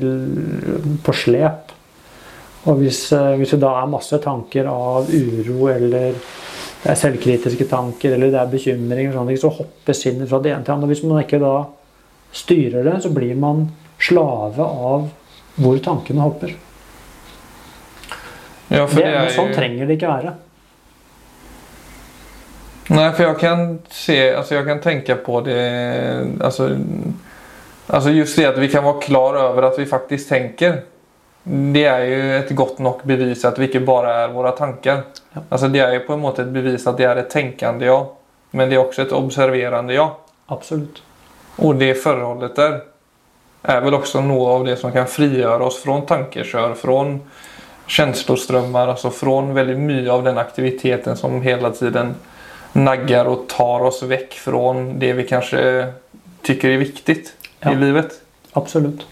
på 1.04 1.16
slep. 1.18 1.74
Og 2.64 2.80
hvis, 2.80 3.06
eh, 3.12 3.34
hvis, 3.40 3.52
det 3.56 3.64
da 3.64 3.74
er 3.82 3.92
masse 3.92 4.18
tanker 4.24 4.70
av 4.72 5.10
uro 5.12 5.68
eller 5.68 6.14
det 6.16 6.92
er 6.92 7.00
selvkritiske 7.00 7.68
tanker 7.68 8.16
eller 8.16 8.32
det 8.32 8.40
er 8.40 8.52
bekymring, 8.52 9.12
så 9.40 9.52
hopper 9.52 9.98
sinnet 9.98 10.30
fra 10.32 10.40
det 10.44 10.54
ene 10.54 10.64
til 10.64 10.72
det 10.72 10.78
andre. 10.78 10.92
Hvis 10.94 11.04
man 11.04 11.24
ikke 11.24 11.42
da 11.44 11.56
styrer 12.32 12.88
det, 12.88 13.02
så 13.04 13.12
blir 13.12 13.36
man 13.40 13.68
slave 14.00 14.64
av 14.64 15.10
hvor 15.60 15.84
tankene 15.84 16.24
hopper. 16.24 16.56
Ja, 18.72 18.88
det, 18.88 19.04
det 19.04 19.36
sånn 19.36 19.52
trenger 19.54 19.88
det 19.88 20.00
ikke 20.00 20.12
være. 20.12 20.34
Nei, 22.94 23.10
for 23.16 23.26
jeg 23.26 23.38
kan 23.42 23.62
se, 23.90 24.18
altså 24.38 24.58
jeg 24.60 24.66
kan 24.68 24.82
tenke 24.84 25.16
på 25.26 25.40
det 25.46 25.60
altså, 26.46 26.68
alltså 27.88 28.10
just 28.14 28.38
det 28.38 28.52
at 28.52 28.60
vi 28.62 28.70
kan 28.70 28.86
være 28.86 29.02
klar 29.02 29.38
over 29.48 29.70
at 29.72 29.80
vi 29.80 29.86
faktisk 29.90 30.30
tenker 30.30 30.82
det 31.44 31.84
er 31.90 32.04
jo 32.08 32.20
et 32.38 32.52
godt 32.56 32.78
nok 32.80 33.02
bevis 33.04 33.42
at 33.46 33.58
vi 33.60 33.68
ikke 33.68 33.82
bare 33.84 34.12
er 34.22 34.30
våre 34.32 34.54
tanker. 34.56 35.02
Ja. 35.34 35.42
Altså 35.50 35.68
det 35.68 35.82
er 35.84 35.98
jo 35.98 36.06
på 36.08 36.16
en 36.16 36.22
måte 36.24 36.46
et 36.46 36.54
bevis 36.54 36.86
at 36.88 37.00
det 37.00 37.08
er 37.10 37.20
et 37.20 37.32
tenkende 37.34 37.90
ja, 37.90 37.98
men 38.52 38.70
det 38.70 38.78
er 38.78 38.84
også 38.86 39.04
et 39.04 39.16
observerende 39.16 39.98
ja. 39.98 40.08
Absolutt. 40.54 41.02
Og 41.58 41.76
det 41.80 41.96
forholdet 42.00 42.56
der 42.56 42.78
er 43.64 43.82
vel 43.84 43.96
også 43.98 44.22
noe 44.24 44.54
av 44.58 44.68
det 44.68 44.78
som 44.80 44.92
kan 44.94 45.08
frigjøre 45.08 45.66
oss 45.66 45.80
fra 45.84 45.98
tankekjør, 46.08 46.76
fra 46.76 46.98
kjenslostrømmer, 47.88 48.92
altså 48.94 49.12
fra 49.12 49.40
veldig 49.56 49.76
mye 49.80 50.12
av 50.12 50.24
den 50.26 50.40
aktiviteten 50.40 51.18
som 51.20 51.42
hele 51.44 51.72
tiden 51.76 52.16
nagger 52.74 53.30
og 53.30 53.48
tar 53.52 53.86
oss 53.88 54.02
vekk 54.10 54.38
fra 54.42 54.74
det 55.00 55.14
vi 55.18 55.26
kanskje 55.30 55.64
tycker 56.44 56.74
er 56.74 56.82
viktig 56.82 57.18
ja. 57.62 57.72
i 57.72 57.76
livet. 57.78 58.20
Absolutt. 58.54 59.06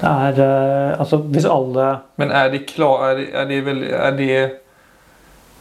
Det 0.00 0.08
er 0.08 0.38
uh, 0.40 1.00
Altså, 1.00 1.18
hvis 1.30 1.44
alle 1.46 1.98
Men 2.16 2.30
er 2.32 2.48
det 2.50 2.62
klar 2.66 3.10
Er 3.10 3.18
det, 3.18 3.26
er 3.36 3.44
det, 3.44 3.58
vel, 3.66 3.82
er 3.92 4.16
det 4.16 4.32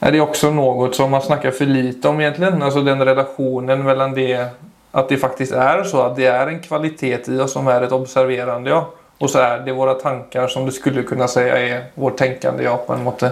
är 0.02 0.12
det 0.12 0.21
også 0.21 0.50
noe 0.50 0.88
som 0.93 1.12
man 1.12 1.21
snakker 1.21 1.52
for 1.52 1.69
lite 1.69 2.10
om, 2.10 2.19
egentlig? 2.19 2.47
Alltså 2.47 2.82
den 2.82 3.06
relasjonen 3.06 3.84
mellom 3.86 4.15
det 4.15 4.47
at 4.91 5.10
det 5.10 5.19
faktisk 5.21 5.54
er 5.54 5.84
så 5.84 6.08
at 6.08 6.15
det 6.17 6.26
er 6.28 6.50
en 6.50 6.60
kvalitet 6.60 7.30
i 7.30 7.38
oss 7.39 7.54
som 7.54 7.67
er 7.69 7.86
et 7.86 7.93
observerende 7.93 8.74
ja, 8.74 8.80
og 9.21 9.30
så 9.30 9.43
er 9.45 9.62
det 9.65 9.76
våre 9.78 9.93
tanker 10.02 10.50
som 10.50 10.65
du 10.65 10.71
skulle 10.74 11.06
kunne 11.08 11.28
si 11.30 11.43
er 11.45 11.91
vårt 11.95 12.17
tenkende 12.17 12.65
ja, 12.65 12.74
på 12.82 12.95
en 12.95 13.06
måte. 13.06 13.32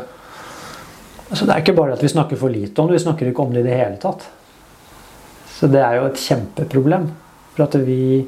Altså, 1.29 1.45
det 1.45 1.53
er 1.53 1.61
ikke 1.61 1.77
bare 1.77 1.93
at 1.93 2.03
vi 2.03 2.09
snakker 2.09 2.39
for 2.41 2.49
lite 2.49 2.81
om 2.81 2.89
det, 2.89 2.97
vi 2.97 3.05
snakker 3.05 3.29
ikke 3.29 3.45
om 3.45 3.53
det 3.53 3.63
i 3.63 3.69
det 3.69 3.77
hele 3.77 3.97
tatt. 4.01 4.25
Så 5.53 5.67
det 5.69 5.81
er 5.83 5.99
jo 5.99 6.09
et 6.09 6.21
kjempeproblem. 6.21 7.09
For 7.53 7.65
at 7.67 7.75
vi 7.85 8.25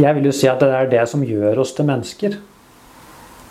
jeg 0.00 0.16
vil 0.16 0.24
jo 0.30 0.32
si 0.32 0.48
at 0.48 0.60
det 0.62 0.72
er 0.72 0.88
det 0.88 1.04
som 1.10 1.24
gjør 1.24 1.60
oss 1.62 1.74
til 1.76 1.86
mennesker. 1.88 2.36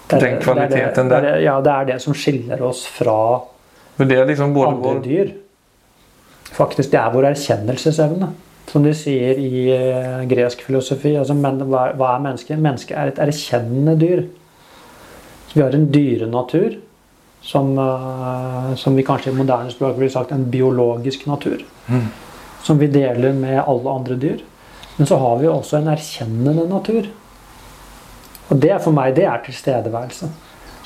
Det 0.10 0.18
er, 0.18 0.24
Den 0.24 0.40
kvaliteten 0.42 1.10
der? 1.12 1.28
Ja, 1.44 1.60
det 1.62 1.72
er 1.72 1.90
det 1.94 2.02
som 2.02 2.16
skiller 2.18 2.62
oss 2.66 2.84
fra 2.90 3.42
liksom 4.00 4.58
andre 4.58 4.96
dyr. 5.06 5.36
Faktisk, 6.52 6.92
det 6.92 7.00
er 7.00 7.14
vår 7.14 7.30
erkjennelsesevne. 7.32 8.32
Som 8.72 8.84
de 8.84 8.94
sier 8.96 9.38
i 9.38 9.68
uh, 9.70 10.24
gresk 10.30 10.64
filosofi. 10.66 11.14
Altså, 11.16 11.36
men, 11.38 11.62
hva, 11.70 11.92
er 11.94 12.24
mennesket? 12.26 12.60
Mennesket 12.60 12.98
er 12.98 13.12
et 13.12 13.22
erkjennende 13.22 13.96
dyr. 14.02 14.24
Vi 15.54 15.62
har 15.62 15.76
en 15.76 15.90
dyrenatur 15.94 16.80
som, 17.42 17.74
uh, 17.78 18.76
som 18.76 18.96
vi 18.96 19.06
kanskje 19.06 19.32
i 19.32 19.38
moderne 19.38 19.72
språk 19.74 19.98
ville 19.98 20.14
sagt 20.14 20.32
en 20.32 20.46
biologisk 20.52 21.26
natur. 21.30 21.64
Mm. 21.88 22.08
Som 22.64 22.78
vi 22.82 22.92
deler 22.92 23.34
med 23.34 23.64
alle 23.64 23.98
andre 23.98 24.18
dyr. 24.22 24.44
Men 24.98 25.10
så 25.10 25.18
har 25.18 25.40
vi 25.42 25.50
også 25.50 25.80
en 25.80 25.90
erkjennende 25.92 26.68
natur. 26.70 27.10
Og 28.52 28.60
det 28.62 28.76
for 28.84 28.94
meg 28.94 29.16
det 29.18 29.26
er 29.26 29.44
tilstedeværelse. 29.46 30.30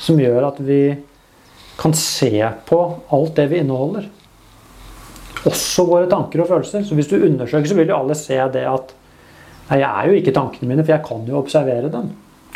Som 0.00 0.20
gjør 0.20 0.48
at 0.48 0.60
vi 0.64 0.80
kan 1.76 1.92
se 1.96 2.32
på 2.68 2.82
alt 3.12 3.34
det 3.36 3.50
vi 3.52 3.60
inneholder. 3.60 4.06
Også 5.46 5.84
våre 5.86 6.08
tanker 6.10 6.42
og 6.42 6.48
følelser. 6.50 6.86
Så 6.86 6.96
hvis 6.96 7.10
du 7.10 7.18
undersøker, 7.18 7.68
så 7.68 7.76
vil 7.76 7.92
jo 7.92 7.98
alle 7.98 8.16
se 8.18 8.38
det 8.54 8.64
at 8.70 8.94
Nei, 9.66 9.80
jeg 9.80 9.90
er 9.90 10.06
jo 10.06 10.18
ikke 10.20 10.30
tankene 10.30 10.68
mine, 10.70 10.82
for 10.84 10.94
jeg 10.94 11.02
kan 11.02 11.24
jo 11.26 11.40
observere 11.40 11.88
dem. 11.90 12.12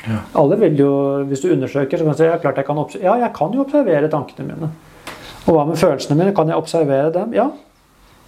Ja. 0.06 0.20
Alle 0.40 0.56
vil 0.60 0.78
jo, 0.80 0.92
Hvis 1.28 1.42
du 1.42 1.50
undersøker, 1.52 1.98
så 1.98 2.04
kan 2.04 2.14
du 2.14 2.18
si 2.18 2.28
ja, 2.28 2.38
klart 2.40 2.56
jeg 2.56 2.66
kan, 2.66 2.78
ja, 3.02 3.16
jeg 3.20 3.32
kan 3.36 3.52
jo 3.54 3.64
observere 3.66 4.08
tankene 4.12 4.46
mine. 4.48 4.70
Og 5.46 5.56
hva 5.56 5.66
med 5.68 5.80
følelsene 5.80 6.16
mine? 6.18 6.34
Kan 6.36 6.48
jeg 6.48 6.60
observere 6.60 7.12
dem? 7.14 7.34
Ja, 7.36 7.50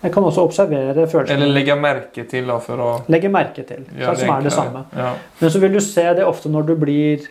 jeg 0.03 0.13
kan 0.13 0.25
også 0.27 0.45
observere 0.49 1.07
følelsene. 1.07 1.37
Eller 1.39 1.55
legge 1.55 1.77
merke 1.79 2.25
til. 2.29 2.49
Da, 2.49 2.59
for 2.63 2.83
å 2.83 2.89
Legge 3.13 3.31
merke 3.33 3.65
til, 3.67 3.85
ja, 3.99 4.15
som 4.19 4.33
er 4.35 4.49
det 4.49 4.55
samme. 4.55 4.87
Ja. 4.97 5.13
Men 5.41 5.53
så 5.55 5.61
vil 5.63 5.77
du 5.77 5.83
se 5.85 6.07
det 6.19 6.27
ofte 6.27 6.51
når 6.51 6.73
du 6.73 6.75
blir 6.81 7.29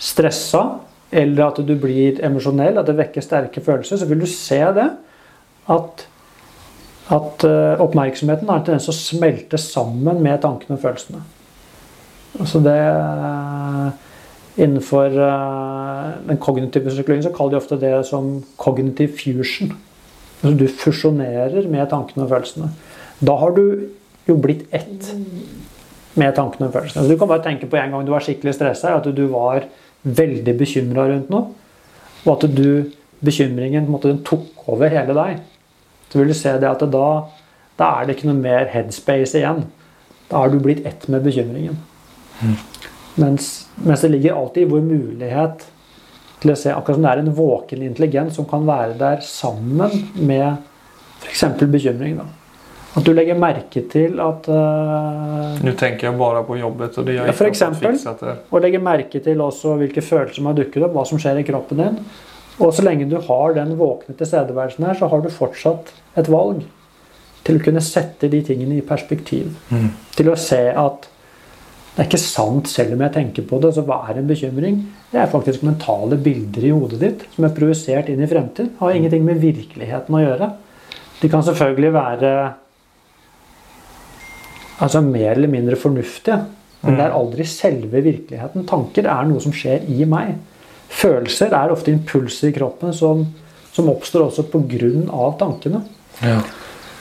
stressa, 0.00 0.62
eller 1.12 1.50
at 1.50 1.58
du 1.66 1.74
blir 1.78 2.22
emosjonell, 2.24 2.78
at 2.80 2.88
det 2.88 2.96
vekker 2.96 3.24
sterke 3.24 3.60
følelser, 3.64 4.00
så 4.00 4.08
vil 4.08 4.22
du 4.22 4.28
se 4.30 4.60
det 4.76 4.86
at, 5.70 6.06
at 7.12 7.44
uh, 7.44 7.82
oppmerksomheten 7.84 8.48
har 8.48 8.62
en 8.62 8.66
tendens 8.70 8.88
til 8.88 8.94
å 8.94 9.00
smelte 9.00 9.60
sammen 9.60 10.22
med 10.24 10.40
tankene 10.44 10.78
og 10.78 10.84
følelsene. 10.86 11.20
Altså 12.38 12.60
det 12.62 12.78
uh, 12.78 13.90
Innenfor 14.60 15.14
uh, 15.14 16.10
den 16.28 16.38
kognitive 16.42 16.90
psykologien 16.90 17.24
så 17.24 17.32
kaller 17.34 17.54
de 17.54 17.60
ofte 17.60 17.78
det 17.80 17.94
som 18.06 18.32
cognitive 18.58 19.14
fusion. 19.16 19.72
Altså 20.42 20.56
du 20.58 20.66
fusjonerer 20.68 21.68
med 21.68 21.88
tankene 21.90 22.26
og 22.26 22.32
følelsene. 22.32 22.70
Da 23.20 23.36
har 23.40 23.54
du 23.56 23.64
jo 24.28 24.36
blitt 24.40 24.66
ett 24.74 25.10
med 26.18 26.34
tankene 26.36 26.68
og 26.68 26.74
følelsene. 26.74 27.02
Altså 27.02 27.12
du 27.12 27.18
kan 27.18 27.30
bare 27.30 27.44
tenke 27.44 27.68
på 27.70 27.78
en 27.78 27.94
gang 27.94 28.06
du 28.06 28.12
var 28.12 28.24
skikkelig 28.24 28.54
stressa, 28.56 28.96
at 28.96 29.08
du 29.16 29.26
var 29.32 29.64
veldig 30.02 30.56
bekymra 30.58 31.06
rundt 31.10 31.30
noe. 31.32 31.52
Og 32.26 32.32
at 32.36 32.48
du, 32.56 32.90
bekymringen 33.24 33.88
måte, 33.88 34.10
den 34.10 34.24
tok 34.24 34.68
over 34.68 34.92
hele 34.92 35.16
deg. 35.16 35.40
Så 36.10 36.18
vil 36.18 36.32
du 36.32 36.36
se 36.36 36.56
det 36.60 36.68
at 36.68 36.82
da, 36.92 37.06
da 37.78 37.92
er 37.96 38.08
det 38.08 38.16
ikke 38.16 38.30
noe 38.32 38.40
mer 38.40 38.68
headspace 38.72 39.38
igjen. 39.40 39.64
Da 40.30 40.42
har 40.42 40.52
du 40.52 40.60
blitt 40.62 40.84
ett 40.86 41.06
med 41.08 41.24
bekymringen. 41.24 41.78
Mm. 42.40 42.56
Mens, 43.20 43.50
mens, 43.74 44.00
det 44.00 44.12
ligger 44.14 44.38
alltid 44.38 44.64
i 44.64 44.70
vår 44.70 44.82
mulighet 44.86 45.66
til 46.40 46.52
å 46.52 46.56
se 46.56 46.72
akkurat 46.72 46.96
som 46.96 47.04
det 47.04 47.12
er 47.12 47.22
en 47.22 47.32
våken 47.36 47.82
intelligens 47.84 48.38
som 48.38 48.46
kan 48.48 48.64
være 48.68 48.96
der 49.00 49.24
sammen 49.24 49.96
med 50.16 50.46
f.eks. 51.20 51.44
bekymring. 51.66 52.16
da. 52.20 52.28
At 52.96 53.06
du 53.06 53.12
legger 53.14 53.38
merke 53.38 53.84
til 53.90 54.18
at 54.22 54.48
uh, 54.50 55.60
Nå 55.62 55.74
tenker 55.78 56.08
jeg 56.08 56.18
bare 56.18 56.42
på 56.46 56.56
jobbet. 56.58 56.98
og 56.98 57.06
det 57.06 57.20
ja, 57.20 57.28
for 57.36 57.46
eksempel, 57.46 58.00
Og 58.50 58.64
legger 58.64 58.82
merke 58.82 59.20
til 59.22 59.40
også 59.40 59.76
hvilke 59.78 60.02
følelser 60.02 60.40
som 60.40 60.50
har 60.50 60.58
dukket 60.58 60.82
opp, 60.82 60.96
hva 60.96 61.06
som 61.06 61.20
skjer 61.22 61.38
i 61.38 61.46
kroppen 61.46 61.84
din. 61.84 62.00
Og 62.60 62.74
så 62.74 62.84
lenge 62.84 63.06
du 63.08 63.16
har 63.28 63.54
den 63.56 63.76
våkne 63.78 64.16
tilstedeværelsen 64.18 64.88
her, 64.88 64.98
så 64.98 65.08
har 65.08 65.22
du 65.22 65.30
fortsatt 65.32 65.92
et 66.18 66.28
valg 66.32 66.64
til 67.46 67.56
å 67.56 67.62
kunne 67.64 67.82
sette 67.84 68.28
de 68.32 68.42
tingene 68.44 68.80
i 68.80 68.84
perspektiv. 68.84 69.54
Mm. 69.70 69.92
Til 70.16 70.32
å 70.32 70.36
se 70.38 70.60
at 70.74 71.08
det 71.90 72.04
er 72.04 72.06
ikke 72.06 72.22
sant 72.22 72.68
selv 72.70 72.94
om 72.94 73.02
jeg 73.02 73.12
tenker 73.16 73.46
på 73.50 73.58
det. 73.62 73.72
Så 73.74 73.82
hva 73.86 73.98
er 74.08 74.20
en 74.20 74.28
bekymring? 74.30 74.78
Det 75.10 75.18
er 75.20 75.30
faktisk 75.32 75.64
mentale 75.66 76.16
bilder 76.22 76.66
i 76.68 76.72
hodet 76.72 77.00
ditt 77.02 77.24
som 77.34 77.46
er 77.46 77.54
projisert 77.56 78.10
inn 78.12 78.22
i 78.22 78.28
fremtid. 78.30 78.70
Har 78.78 78.94
ingenting 78.94 79.26
med 79.26 79.42
virkeligheten 79.42 80.16
å 80.16 80.22
gjøre. 80.22 80.52
De 81.20 81.30
kan 81.32 81.44
selvfølgelig 81.44 81.92
være 81.96 82.30
altså 84.80 85.02
mer 85.04 85.34
eller 85.34 85.50
mindre 85.52 85.76
fornuftige. 85.76 86.38
Men 86.80 86.96
det 86.96 87.04
er 87.04 87.12
mm. 87.12 87.18
aldri 87.18 87.44
selve 87.44 88.00
virkeligheten. 88.06 88.64
Tanker 88.68 89.10
er 89.12 89.26
noe 89.28 89.42
som 89.44 89.52
skjer 89.52 89.84
i 89.92 90.06
meg. 90.08 90.38
Følelser 90.90 91.52
er 91.54 91.74
ofte 91.74 91.92
impulser 91.92 92.48
i 92.48 92.54
kroppen 92.56 92.94
som, 92.96 93.26
som 93.74 93.90
oppstår 93.92 94.30
også 94.30 94.46
pga. 94.48 95.26
tankene. 95.38 95.82
Ja. 96.24 96.40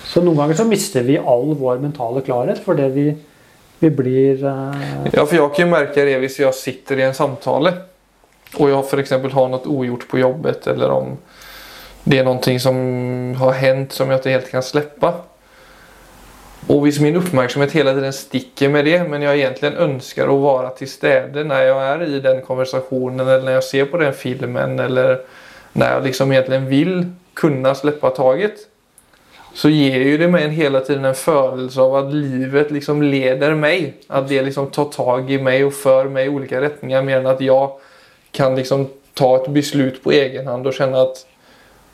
Så 0.10 0.21
noen 0.25 0.41
ganger 0.41 0.58
så 0.58 0.65
mister 0.67 1.06
vi 1.06 1.17
all 1.17 1.54
vår 1.58 1.80
mentale 1.84 2.21
klarhet 2.25 2.60
fordi 2.65 2.89
vi, 2.95 3.08
vi 3.80 3.92
blir 3.96 4.44
uh... 4.44 4.88
Ja, 5.13 5.24
for 5.24 5.36
jeg 5.38 5.54
kan 5.56 5.65
jo 5.65 5.72
merke 5.72 6.06
det 6.08 6.18
hvis 6.24 6.39
jeg 6.42 6.58
sitter 6.58 7.00
i 7.00 7.08
en 7.08 7.18
samtale 7.18 7.76
og 8.58 8.65
jeg 8.72 8.82
f.eks. 8.82 9.12
har 9.13 9.50
noe 9.52 9.62
ugjort 9.70 10.08
på 10.10 10.18
jobbet, 10.24 10.65
eller 10.72 10.89
om 10.89 11.12
det 12.10 12.18
er 12.18 12.26
noe 12.26 12.54
som 12.62 12.78
har 13.38 13.60
hendt 13.60 13.94
som 13.94 14.10
jeg 14.10 14.24
ikke 14.24 14.34
helt 14.34 14.54
kan 14.56 14.65
slippe 14.65 15.12
og 16.70 16.84
hvis 16.84 17.00
min 17.02 17.18
oppmerksomhet 17.18 17.72
hele 17.74 17.96
tiden 17.98 18.13
stikker 18.13 18.70
med 18.70 18.86
det, 18.86 19.00
men 19.10 19.24
jeg 19.26 19.42
egentlig 19.42 19.72
ønsker 19.82 20.30
å 20.30 20.38
være 20.44 20.74
til 20.78 20.92
stede 20.92 21.46
når 21.48 21.63
jeg 21.65 21.78
er 21.86 22.04
i 22.06 22.20
den 22.22 22.42
konversasjonen, 22.46 23.24
eller 23.24 23.46
når 23.46 23.56
jeg 23.58 23.68
ser 23.70 23.88
på 23.89 24.02
den 24.02 24.13
filmen, 24.13 24.76
eller 24.84 25.24
når 25.74 25.96
jeg 25.96 26.04
liksom 26.10 26.34
egentlig 26.36 26.60
vil 26.70 26.94
kunne 27.39 27.74
slippe 27.78 28.12
taget, 28.13 28.68
så 29.60 29.69
ger 29.69 30.00
ju 30.00 30.17
det 30.17 30.28
meg 30.32 30.54
hele 30.56 30.80
tiden 30.88 31.04
en 31.10 31.15
følelse 31.19 31.84
av 31.84 31.95
at 32.00 32.13
livet 32.15 32.69
liksom 32.72 33.02
leder 33.04 33.58
meg. 33.60 33.98
At 34.08 34.30
det 34.30 34.45
liksom 34.45 34.69
tar 34.72 34.86
tag 34.93 35.32
i 35.36 35.39
meg 35.43 35.65
og 35.67 35.74
för 35.76 36.08
meg 36.08 36.30
i 36.30 36.32
olika 36.32 36.62
retninger, 36.63 37.02
mer 37.04 37.17
enn 37.19 37.28
at 37.28 37.41
jeg 37.43 37.65
kan 38.32 38.56
liksom 38.56 38.86
ta 39.19 39.28
et 39.36 39.50
beslut 39.52 39.98
på 40.06 40.13
egen 40.15 40.48
hand 40.48 40.69
og 40.69 40.78
kjenne 40.78 41.02
at 41.04 41.19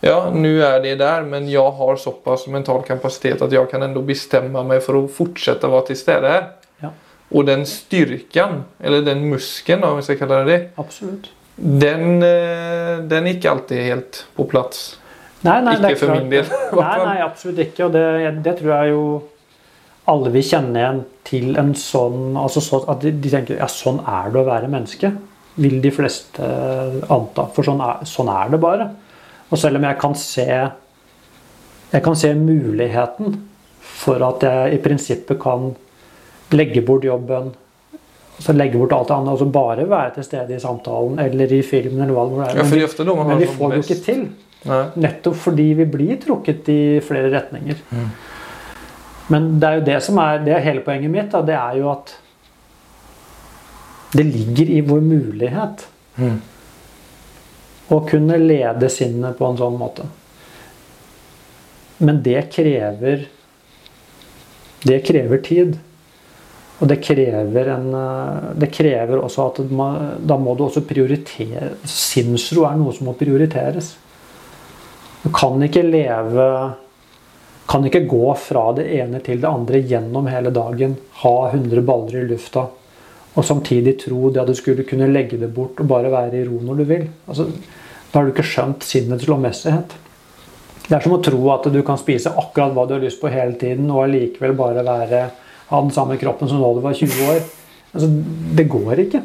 ja, 0.06 0.20
nå 0.30 0.52
er 0.62 0.78
det 0.84 1.00
der, 1.00 1.26
men 1.26 1.48
jeg 1.50 1.72
har 1.80 1.98
såpass 1.98 2.44
mental 2.54 2.84
kapacitet 2.86 3.42
at 3.42 3.56
jeg 3.58 3.72
kan 3.72 3.82
ändå 3.82 4.04
bestemme 4.06 4.62
meg 4.62 4.84
for 4.86 5.00
å 5.00 5.08
fortsette 5.10 5.66
å 5.66 5.74
være 5.74 5.88
til 5.88 6.00
stede. 6.04 6.36
Ja. 6.84 6.92
Og 7.34 7.48
den 7.50 7.66
styrkan, 7.66 8.62
eller 8.78 9.02
den 9.08 9.26
muskeln 9.32 9.88
om 9.88 9.98
vi 9.98 10.06
skal 10.06 10.22
kalle 10.22 10.44
det 10.44 10.52
det, 10.52 10.60
Absolut. 10.78 11.32
Den, 11.56 12.22
eh, 12.22 13.02
den 13.10 13.26
är 13.26 13.32
inte 13.32 13.52
alltid 13.52 13.78
helt 13.78 14.26
på 14.36 14.46
plass. 14.54 15.00
Nei, 15.46 15.60
nei, 15.66 15.76
ikke 15.78 16.02
for 16.02 16.16
min 16.16 16.32
del. 16.32 16.52
nei, 16.80 16.98
nei, 17.06 17.16
absolutt 17.26 17.62
ikke. 17.68 17.88
Og 17.88 17.96
det, 17.96 18.06
det, 18.46 18.56
tror 18.60 18.74
jeg 18.74 18.94
jo 18.94 19.06
alle 20.12 20.32
vil 20.34 20.46
kjenne 20.46 20.82
igjen 20.82 21.02
til 21.26 21.60
en 21.62 21.72
sånn 21.78 22.36
altså 22.38 22.62
så, 22.62 22.84
At 22.94 23.02
de, 23.02 23.14
de, 23.18 23.32
tenker 23.34 23.58
ja, 23.58 23.70
sånn 23.72 24.02
er 24.02 24.34
det 24.34 24.42
å 24.42 24.48
være 24.48 24.72
menneske. 24.72 25.12
Vil 25.62 25.78
de 25.84 25.92
fleste 25.96 26.50
anta. 27.14 27.50
For 27.56 27.68
sånn 27.68 27.84
er, 27.84 28.06
sånn 28.10 28.32
er 28.34 28.54
det 28.54 28.62
bare. 28.64 28.90
Og 29.50 29.62
selv 29.62 29.80
om 29.80 29.88
jeg 29.88 30.02
kan 30.02 30.18
se 30.20 30.50
jeg 31.96 32.04
kan 32.04 32.18
se 32.18 32.34
muligheten 32.36 33.38
for 33.86 34.24
at 34.26 34.44
jeg 34.44 34.74
i 34.76 34.80
prinsippet 34.84 35.40
kan 35.40 35.70
legge 36.56 36.82
bort 36.86 37.06
jobben, 37.06 37.52
altså 38.36 38.56
legge 38.56 38.80
bort 38.80 38.96
alt 38.96 39.08
det 39.08 39.16
andre, 39.16 39.36
altså 39.36 39.46
bare 39.54 39.86
være 39.90 40.16
til 40.18 40.28
stede 40.28 40.58
i 40.58 40.60
samtalen 40.60 41.20
eller 41.24 41.54
i 41.54 41.62
filmen. 41.64 42.02
eller 42.02 42.18
hva 42.18 42.26
det 42.26 42.50
er. 42.50 42.58
Ja, 42.58 43.06
men, 43.06 43.28
men 43.30 43.40
vi 43.40 43.48
får 43.48 43.72
det 43.72 43.80
jo 43.80 43.86
ikke 43.86 44.02
til. 44.04 44.26
Nei. 44.66 44.82
Nettopp 45.04 45.38
fordi 45.44 45.68
vi 45.78 45.86
blir 45.86 46.16
trukket 46.24 46.70
i 46.74 46.80
flere 47.06 47.30
retninger. 47.34 47.84
Mm. 47.92 48.10
Men 49.34 49.48
det 49.60 49.68
er 49.68 49.80
jo 49.80 49.86
det 49.92 50.00
som 50.06 50.18
er, 50.22 50.42
det 50.46 50.56
er 50.56 50.66
hele 50.66 50.86
poenget 50.86 51.14
mitt. 51.14 51.32
Da, 51.34 51.44
det 51.46 51.58
er 51.60 51.78
jo 51.82 51.92
at 51.94 52.16
det 54.16 54.26
ligger 54.26 54.72
i 54.72 54.82
vår 54.86 55.02
mulighet. 55.06 55.88
Mm 56.18 56.36
å 57.88 58.02
kunne 58.08 58.38
lede 58.42 58.90
sinnet 58.90 59.38
på 59.38 59.48
en 59.48 59.60
sånn 59.60 59.76
måte. 59.80 60.08
Men 61.98 62.22
det 62.24 62.50
krever 62.54 63.30
Det 64.86 65.00
krever 65.02 65.40
tid. 65.42 65.78
Og 66.78 66.90
det 66.92 66.98
krever, 67.02 67.70
en, 67.72 67.86
det 68.60 68.68
krever 68.70 69.22
også 69.24 69.46
at 69.48 69.60
man, 69.72 70.18
da 70.20 70.36
må 70.38 70.54
du 70.54 70.66
også 70.66 70.84
prioritere 70.86 71.72
Sinnsro 71.88 72.66
er 72.68 72.76
noe 72.78 72.94
som 72.94 73.08
må 73.08 73.16
prioriteres. 73.18 73.94
Du 75.26 75.32
kan 75.34 75.58
ikke 75.66 75.82
leve 75.82 76.48
Kan 77.66 77.86
ikke 77.88 78.06
gå 78.06 78.30
fra 78.38 78.70
det 78.78 78.86
ene 78.94 79.20
til 79.26 79.42
det 79.42 79.50
andre 79.50 79.82
gjennom 79.82 80.28
hele 80.30 80.52
dagen. 80.54 80.94
Ha 81.26 81.36
100 81.50 81.82
baller 81.82 82.20
i 82.22 82.28
lufta 82.30 82.68
og 83.36 83.44
samtidig 83.44 83.98
tro 84.00 84.30
det 84.32 84.42
at 84.42 84.48
du 84.48 84.56
skulle 84.56 84.86
kunne 84.88 85.10
legge 85.12 85.38
det 85.40 85.52
bort 85.54 85.80
og 85.84 85.90
bare 85.90 86.12
være 86.12 86.40
i 86.40 86.46
ro 86.48 86.62
når 86.64 86.78
du 86.80 86.84
vil. 86.88 87.08
Altså, 87.28 87.50
da 88.12 88.20
har 88.20 88.28
du 88.28 88.32
ikke 88.32 88.48
skjønt 88.48 88.86
sinnets 88.88 89.28
lovmessighet. 89.28 89.96
Det 90.86 90.94
er 90.96 91.04
som 91.04 91.18
å 91.18 91.24
tro 91.24 91.42
at 91.52 91.68
du 91.74 91.82
kan 91.84 92.00
spise 92.00 92.32
akkurat 92.32 92.72
hva 92.76 92.86
du 92.88 92.96
har 92.96 93.04
lyst 93.04 93.20
på 93.20 93.32
hele 93.34 93.58
tiden, 93.60 93.90
og 93.92 94.06
allikevel 94.06 94.56
bare 94.56 94.86
være, 94.86 95.22
ha 95.68 95.82
den 95.82 95.92
samme 95.92 96.16
kroppen 96.22 96.48
som 96.48 96.62
da 96.64 96.72
du 96.78 96.80
var 96.86 96.96
20 96.96 97.34
år. 97.34 97.42
Altså, 97.92 98.10
det 98.56 98.68
går 98.72 99.04
ikke. 99.04 99.24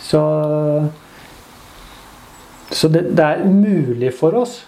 Så, 0.00 0.22
så 2.70 2.88
det, 2.88 3.08
det 3.18 3.26
er 3.26 3.46
mulig 3.46 4.12
for 4.14 4.36
oss 4.38 4.60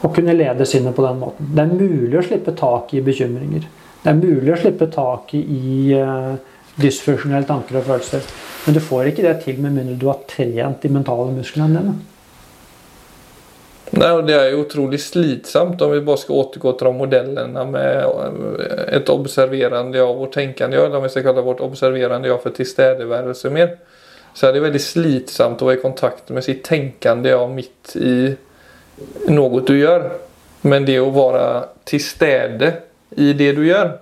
å 0.00 0.08
kunne 0.14 0.32
lede 0.32 0.66
sinnet 0.66 0.96
på 0.96 1.04
den 1.04 1.18
måten. 1.20 1.50
Det 1.52 1.64
er 1.64 1.74
mulig 1.74 2.16
å 2.18 2.24
slippe 2.24 2.54
tak 2.56 2.94
i 2.96 3.02
bekymringer. 3.04 3.66
Det 4.00 4.08
er 4.08 4.16
mulig 4.16 4.54
å 4.54 4.60
slippe 4.60 4.88
tak 4.92 5.34
i 5.36 5.92
uh, 5.92 6.36
dysfunksjonelle 6.80 7.48
tanker 7.48 7.80
og 7.80 7.88
følelser. 7.90 8.24
Men 8.64 8.76
du 8.76 8.80
får 8.84 9.10
ikke 9.10 9.26
det 9.26 9.34
til 9.44 9.60
med 9.60 9.76
mindre 9.76 9.98
du 10.00 10.08
har 10.08 10.22
trent 10.28 10.80
de 10.80 10.92
mentale 10.92 11.34
musklene 11.36 11.76
dine. 11.76 11.98
Nei, 13.90 14.10
og 14.14 14.26
Det 14.28 14.36
er 14.36 14.52
jo 14.52 14.62
utrolig 14.62 15.00
slitsomt 15.02 15.80
om 15.82 15.92
vi 15.92 16.02
bare 16.06 16.22
skal 16.22 16.44
återgå 16.44 16.76
til 16.78 16.92
modellene 16.94 17.64
med 17.66 18.60
et 18.86 19.10
observerende 19.10 19.98
av 20.04 20.20
og 20.22 20.30
tenkende 20.32 20.78
ja, 20.78 20.84
eller 20.86 21.00
om 21.00 21.06
vi 21.08 21.10
skal 21.10 21.26
kalle 21.26 21.44
vårt 21.44 21.62
observerende 21.64 22.30
ja 22.30 22.36
for 22.38 22.54
tilstedeværelse 22.54 23.50
mer. 23.50 23.74
Så 24.34 24.46
er 24.46 24.54
det 24.54 24.62
veldig 24.64 24.82
slitsamt 24.82 25.62
å 25.62 25.68
være 25.68 25.80
i 25.80 25.82
kontakt 25.82 26.30
med 26.34 26.46
sitt 26.46 26.62
tenkende 26.66 27.32
ja 27.32 27.40
midt 27.50 27.96
i 27.98 28.14
noe 29.32 29.62
du 29.66 29.74
gjør. 29.78 30.06
Men 30.68 30.84
det 30.86 30.98
å 31.00 31.10
være 31.14 31.44
til 31.88 32.02
stede 32.04 32.70
i 33.16 33.32
det 33.36 33.50
du 33.56 33.64
gjør, 33.64 33.94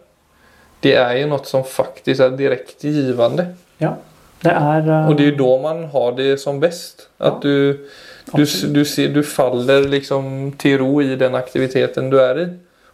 det 0.84 0.94
er 0.98 1.16
jo 1.20 1.30
noe 1.32 1.46
som 1.48 1.64
faktisk 1.66 2.22
er 2.22 2.36
direkte 2.38 2.90
givende. 2.92 3.48
Ja, 3.82 3.94
det 4.42 4.54
er 4.54 4.86
uh... 4.86 5.08
Og 5.08 5.18
det 5.18 5.26
er 5.26 5.32
jo 5.32 5.38
da 5.40 5.52
man 5.62 5.84
har 5.92 6.14
det 6.18 6.30
som 6.42 6.60
best. 6.62 7.08
At 7.18 7.42
ja. 7.42 7.50
du, 7.50 7.84
du, 8.34 8.44
du, 8.74 8.82
ser, 8.86 9.12
du, 9.14 9.22
faller 9.26 9.88
liksom 9.90 10.52
til 10.58 10.78
ro 10.82 10.98
i 11.02 11.16
den 11.18 11.38
aktiviteten 11.38 12.10
du 12.12 12.18
er 12.22 12.42
i. 12.42 12.48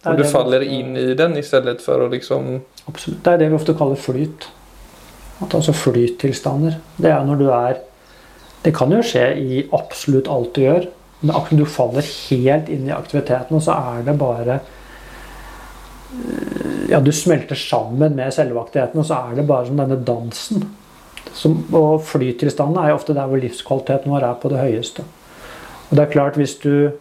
Og 0.05 0.19
du 0.21 0.25
faller 0.29 0.61
ofte... 0.61 0.77
inn 0.77 0.97
i 1.01 1.13
den 1.17 1.37
i 1.37 1.45
stedet 1.45 1.79
for 1.81 2.05
å 2.05 2.09
liksom 2.11 2.59
Absolutt. 2.85 3.23
Det 3.25 3.33
er 3.33 3.41
det 3.41 3.49
vi 3.49 3.57
ofte 3.57 3.73
kaller 3.77 3.97
flyt. 3.97 4.45
At 5.43 5.53
altså 5.53 5.75
flyttilstander. 5.75 6.79
Det 6.97 7.11
er 7.11 7.25
når 7.25 7.41
du 7.41 7.49
er 7.49 7.81
Det 8.65 8.73
kan 8.73 8.89
jo 8.89 9.03
skje 9.05 9.25
i 9.37 9.59
absolutt 9.77 10.29
alt 10.31 10.55
du 10.55 10.63
gjør. 10.63 10.87
Men 11.21 11.35
akkurat 11.35 11.59
du 11.59 11.69
faller 11.69 12.07
helt 12.29 12.69
inn 12.73 12.87
i 12.87 12.95
aktiviteten, 12.95 13.55
og 13.55 13.61
så 13.61 13.75
er 13.77 14.01
det 14.07 14.15
bare 14.17 14.59
ja, 16.89 16.99
du 16.99 17.11
smelter 17.11 17.55
sammen 17.59 18.15
med 18.15 18.33
selve 18.33 18.61
aktiviteten, 18.61 18.99
og 19.01 19.05
så 19.05 19.19
er 19.19 19.37
det 19.37 19.47
bare 19.47 19.67
som 19.67 19.79
denne 19.79 19.99
dansen. 20.07 20.65
Som, 21.35 21.57
og 21.75 22.03
flytilstanden 22.07 22.77
er 22.81 22.89
jo 22.89 22.99
ofte 22.99 23.15
der 23.17 23.29
hvor 23.29 23.41
livskvaliteten 23.41 24.13
vår 24.13 24.27
er 24.27 24.37
på 24.41 24.51
det 24.53 24.61
høyeste. 24.61 25.05
Og 25.89 25.97
det 25.97 26.05
er 26.05 26.13
klart, 26.13 26.37
hvis 26.39 26.55
du 26.61 26.91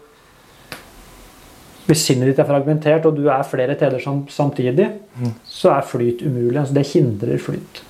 hvis 1.85 2.01
sinnet 2.07 2.31
ditt 2.31 2.39
er 2.41 2.49
fragmentert, 2.49 3.05
og 3.05 3.17
du 3.19 3.27
er 3.29 3.43
flere 3.45 3.75
steder 3.77 4.01
samtidig, 4.33 4.87
mm. 5.21 5.35
så 5.45 5.75
er 5.75 5.89
flyt 5.89 6.23
umulig. 6.25 6.57
Altså 6.63 6.77
det 6.79 6.87
hindrer 6.95 7.39
flyt. 7.39 7.83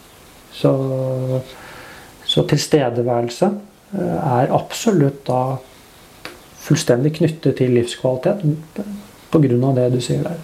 Så, 0.55 0.73
så 2.25 2.45
tilstedeværelse 2.49 3.51
eh, 3.99 4.19
er 4.41 4.53
absolutt 4.55 5.25
da 5.27 5.57
fullstendig 6.65 7.17
knyttet 7.19 7.59
til 7.59 7.75
livskvalitet 7.77 8.45
pga. 9.35 9.73
det 9.77 9.89
du 9.93 10.01
sier 10.01 10.23
der. 10.25 10.39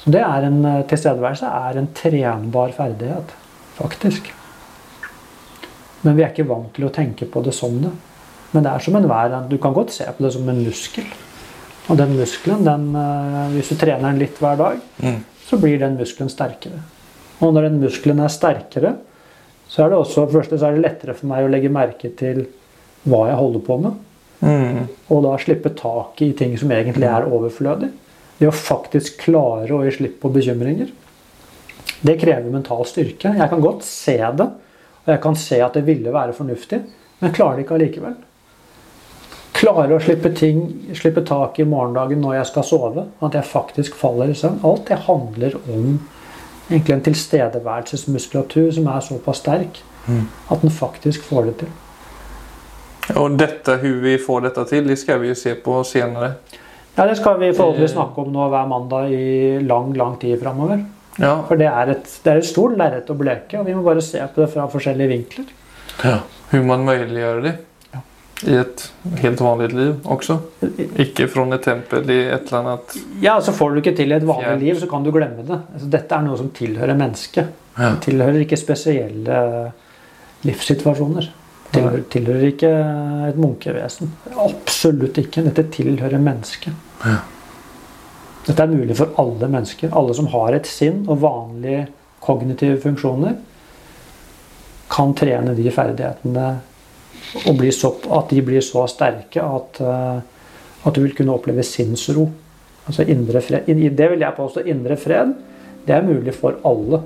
Så 0.00 0.12
det 0.14 0.20
er 0.24 0.46
en 0.48 0.60
eh, 0.64 0.84
tilstedeværelse 0.88 1.46
er 1.46 1.80
en 1.80 1.90
trenbar 1.94 2.72
ferdighet, 2.76 3.34
faktisk. 3.76 4.30
Men 6.02 6.16
vi 6.16 6.22
er 6.24 6.30
ikke 6.32 6.48
vant 6.48 6.70
til 6.76 6.86
å 6.88 6.94
tenke 6.94 7.26
på 7.28 7.42
det 7.44 7.52
som 7.56 7.74
det. 7.82 7.90
Men 8.52 8.64
det 8.64 8.70
er 8.72 8.82
som 8.82 8.96
enhver 8.96 9.34
Du 9.50 9.58
kan 9.58 9.74
godt 9.74 9.92
se 9.92 10.04
på 10.04 10.24
det 10.24 10.32
som 10.32 10.48
en 10.48 10.64
muskel. 10.64 11.04
Og 11.90 11.98
den 11.98 12.16
muskelen, 12.16 12.64
den, 12.64 12.94
eh, 12.96 13.50
hvis 13.54 13.68
du 13.68 13.76
trener 13.76 14.10
den 14.10 14.18
litt 14.18 14.38
hver 14.38 14.56
dag, 14.56 14.80
Mm. 15.02 15.24
så 15.46 15.58
blir 15.58 15.78
den 15.78 15.98
muskelen 15.98 16.30
sterkere. 16.30 16.80
Og 17.40 17.54
når 17.54 17.68
den 17.68 17.80
muskelen 17.82 18.20
er 18.22 18.32
sterkere, 18.32 18.94
så 19.70 19.84
er 19.84 19.92
det 19.92 20.00
også 20.00 20.26
for 20.28 20.46
det 20.50 20.58
er 20.58 20.76
det 20.76 20.84
lettere 20.84 21.16
for 21.16 21.30
meg 21.30 21.46
å 21.46 21.50
legge 21.50 21.72
merke 21.72 22.10
til 22.18 22.44
hva 23.08 23.26
jeg 23.30 23.38
holder 23.38 23.66
på 23.66 23.76
med. 23.80 23.98
Mm. 24.40 24.86
Og 25.12 25.22
da 25.24 25.34
slippe 25.40 25.72
tak 25.76 26.20
i 26.24 26.32
ting 26.36 26.56
som 26.58 26.72
egentlig 26.74 27.08
er 27.08 27.28
overflødig. 27.28 27.90
Det 28.40 28.48
å 28.48 28.56
faktisk 28.56 29.20
klare 29.26 29.76
å 29.76 29.84
gi 29.84 29.92
slipp 29.98 30.16
på 30.22 30.32
bekymringer. 30.32 30.90
Det 32.00 32.16
krever 32.20 32.48
mental 32.52 32.86
styrke. 32.88 33.34
Jeg 33.36 33.52
kan 33.52 33.62
godt 33.62 33.84
se 33.84 34.16
det, 34.16 34.48
og 35.04 35.12
jeg 35.12 35.22
kan 35.22 35.36
se 35.38 35.60
at 35.60 35.76
det 35.76 35.84
ville 35.86 36.12
være 36.14 36.36
fornuftig, 36.36 36.80
men 37.20 37.34
klarer 37.36 37.60
det 37.60 37.66
ikke 37.66 37.76
allikevel. 37.76 38.16
Klare 39.60 39.96
å 39.98 40.00
slippe 40.00 40.30
ting, 40.32 40.62
slippe 40.96 41.20
tak 41.28 41.58
i 41.60 41.68
morgendagen 41.68 42.22
når 42.24 42.38
jeg 42.38 42.48
skal 42.48 42.64
sove. 42.64 43.04
At 43.20 43.36
jeg 43.36 43.48
faktisk 43.50 43.98
faller 44.00 44.32
i 44.32 44.36
søvn. 44.38 44.62
Alt 44.64 44.88
det 44.88 45.02
handler 45.04 45.58
om 45.68 45.98
egentlig 46.70 46.94
en 46.94 47.02
tilstedeværelsesmuskulatur 47.02 48.70
som 48.72 48.86
er 48.86 49.00
såpass 49.00 49.38
sterk 49.42 49.82
at 50.50 50.62
den 50.62 50.70
faktisk 50.70 51.22
får 51.28 51.44
det 51.50 51.56
til. 51.60 51.68
Og 53.16 53.38
dette, 53.38 53.76
hvordan 53.76 54.02
vi 54.02 54.16
får 54.26 54.40
dette 54.40 54.64
til, 54.70 54.88
det 54.88 54.98
skal 54.98 55.20
vi 55.20 55.28
jo 55.28 55.34
se 55.34 55.54
på 55.54 55.82
senere. 55.84 56.32
Ja, 56.96 57.06
Det 57.06 57.16
skal 57.16 57.38
vi 57.40 57.52
forhåpentligvis 57.52 57.90
Eh. 57.90 57.96
snakke 57.96 58.18
om 58.18 58.32
nå 58.32 58.48
hver 58.48 58.66
mandag 58.68 59.10
i 59.12 59.58
lang 59.62 59.92
lang 59.96 60.18
tid 60.20 60.40
framover. 60.42 60.84
Ja. 61.18 61.42
For 61.48 61.54
det 61.56 61.66
er 61.66 61.90
et, 61.90 62.20
det 62.24 62.32
er 62.32 62.36
et 62.38 62.46
stort 62.46 62.76
lerret 62.76 63.10
å 63.10 63.14
bleke, 63.14 63.58
og 63.58 63.66
vi 63.66 63.74
må 63.74 63.82
bare 63.82 64.00
se 64.02 64.18
på 64.34 64.40
det 64.40 64.50
fra 64.52 64.66
forskjellige 64.68 65.08
vinkler. 65.08 65.44
Ja, 66.04 66.18
Hvordan 66.50 66.66
man 66.66 66.84
muliggjør 66.84 67.42
det 67.42 67.56
i 68.48 68.54
et 68.60 68.84
helt 69.20 69.40
vanlig 69.42 69.70
liv 69.74 70.06
også? 70.08 70.36
Ikke 71.02 71.26
fra 71.30 71.44
et 71.54 71.64
tempel 71.64 72.12
i 72.12 72.20
et 72.28 72.46
eller 72.48 72.58
annet 72.60 72.96
Ja, 73.22 73.34
så 73.44 73.52
Får 73.56 73.74
du 73.74 73.80
ikke 73.82 73.94
til 73.98 74.12
i 74.12 74.16
et 74.16 74.26
vanlig 74.26 74.56
liv, 74.62 74.78
så 74.80 74.88
kan 74.90 75.04
du 75.04 75.10
glemme 75.14 75.44
det. 75.46 75.58
Altså, 75.74 75.90
dette 75.92 76.16
er 76.16 76.24
noe 76.26 76.38
som 76.40 76.52
tilhører 76.56 76.98
mennesket. 76.98 77.50
Ja. 77.76 77.90
Det 77.90 78.06
tilhører 78.08 78.44
ikke 78.44 78.60
spesielle 78.60 79.42
livssituasjoner. 80.46 81.28
Tilhører, 81.70 82.06
tilhører 82.10 82.46
ikke 82.48 82.70
et 83.28 83.38
munkevesen. 83.38 84.10
Absolutt 84.42 85.20
ikke. 85.22 85.44
Dette 85.46 85.68
tilhører 85.76 86.22
mennesket. 86.22 86.88
Ja. 87.04 87.20
Dette 88.46 88.64
er 88.64 88.72
mulig 88.72 88.96
for 88.98 89.12
alle 89.20 89.50
mennesker. 89.52 89.92
Alle 89.96 90.16
som 90.16 90.30
har 90.32 90.56
et 90.56 90.68
sinn 90.68 91.04
og 91.06 91.20
vanlige 91.22 91.86
kognitive 92.24 92.80
funksjoner, 92.82 93.36
kan 94.90 95.14
trene 95.14 95.54
de 95.54 95.70
ferdighetene 95.70 96.46
og 97.46 97.56
bli 97.58 97.70
så, 97.74 97.92
at 98.16 98.32
de 98.32 98.42
blir 98.42 98.64
så 98.64 98.86
sterke 98.90 99.42
at, 99.44 99.80
eh, 99.80 100.18
at 100.86 100.96
du 100.96 101.02
vil 101.02 101.14
kunne 101.16 101.36
oppleve 101.36 101.62
sinnsro. 101.66 102.28
Altså 102.86 103.06
indre 103.06 103.42
fred. 103.44 103.66
Det 103.66 104.10
vil 104.10 104.24
jeg 104.24 104.36
påstå 104.36 104.66
indre 104.66 104.96
fred. 104.96 105.34
Det 105.86 105.94
er 105.94 106.06
mulig 106.06 106.34
for 106.34 106.58
alle. 106.66 107.02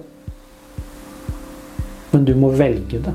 Men 2.12 2.24
du 2.24 2.34
må 2.38 2.50
velge 2.54 3.02
det. 3.04 3.14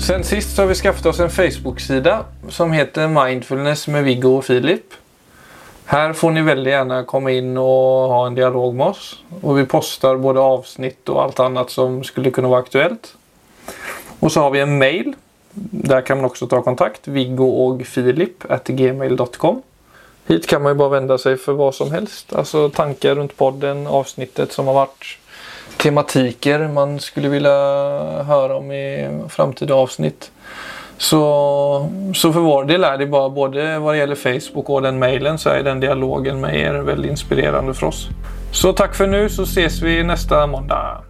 Sen 0.00 0.24
sist 0.24 0.56
så 0.56 0.62
har 0.62 0.68
vi 0.68 0.74
skaffet 0.74 1.06
oss 1.06 1.20
en 1.20 1.30
Facebook-sida 1.30 2.16
som 2.48 2.72
heter 2.72 3.10
Mindfulness 3.12 3.84
med 3.88 4.02
Viggo 4.08 4.32
og 4.38 4.44
Filip. 4.44 4.96
Här 5.90 6.12
får 6.12 6.30
ni 6.30 6.42
väldigt 6.42 6.72
gärna 6.72 7.04
komma 7.04 7.30
in 7.30 7.56
och 7.56 7.64
ha 8.08 8.26
en 8.26 8.34
dialog 8.34 8.74
med 8.74 8.86
oss. 8.86 9.22
Och 9.42 9.58
vi 9.58 9.66
postar 9.66 10.16
både 10.16 10.40
avsnitt 10.40 11.08
och 11.08 11.22
allt 11.22 11.40
annat 11.40 11.70
som 11.70 12.04
skulle 12.04 12.30
kunna 12.30 12.48
vara 12.48 12.60
aktuellt. 12.60 13.14
Och 14.20 14.32
så 14.32 14.40
har 14.40 14.50
vi 14.50 14.60
en 14.60 14.78
mail. 14.78 15.14
Där 15.70 16.00
kan 16.00 16.16
man 16.16 16.24
också 16.24 16.46
ta 16.46 16.62
kontakt. 16.62 17.08
Viggo 17.08 17.48
och 17.48 17.86
Filip 17.86 18.44
gmail.com. 18.66 19.62
Hit 20.26 20.46
kan 20.46 20.62
man 20.62 20.72
ju 20.72 20.76
bara 20.76 20.88
vända 20.88 21.18
sig 21.18 21.36
för 21.36 21.52
vad 21.52 21.74
som 21.74 21.90
helst. 21.90 22.32
Alltså 22.32 22.68
tankar 22.68 23.14
runt 23.14 23.36
podden, 23.36 23.86
avsnittet 23.86 24.52
som 24.52 24.66
har 24.66 24.74
varit 24.74 25.18
tematiker 25.76 26.68
man 26.68 27.00
skulle 27.00 27.28
vilja 27.28 27.50
höra 28.22 28.56
om 28.56 28.72
i 28.72 29.08
framtida 29.28 29.74
avsnitt. 29.74 30.30
Så, 31.00 31.90
så 32.14 32.32
for 32.32 32.44
vår 32.44 32.66
del 32.68 32.84
er 32.84 32.98
det 33.00 33.06
bare, 33.08 33.30
både 33.32 33.62
det 33.80 33.94
gjelder 33.96 34.18
Facebook 34.20 34.68
og 34.68 34.82
den 34.84 34.98
mailen 35.00 35.38
så 35.40 35.54
er 35.54 35.64
den 35.64 35.80
dialogen 35.80 36.42
med 36.42 36.58
er 36.60 36.82
väldigt 36.84 37.16
inspirerende 37.16 37.72
for 37.74 37.88
oss. 37.88 38.02
Så 38.52 38.74
takk 38.76 38.94
for 38.94 39.08
nu 39.08 39.28
så 39.28 39.46
ses 39.48 39.80
vi 39.82 40.02
nästa 40.04 40.46
måndag. 40.46 41.09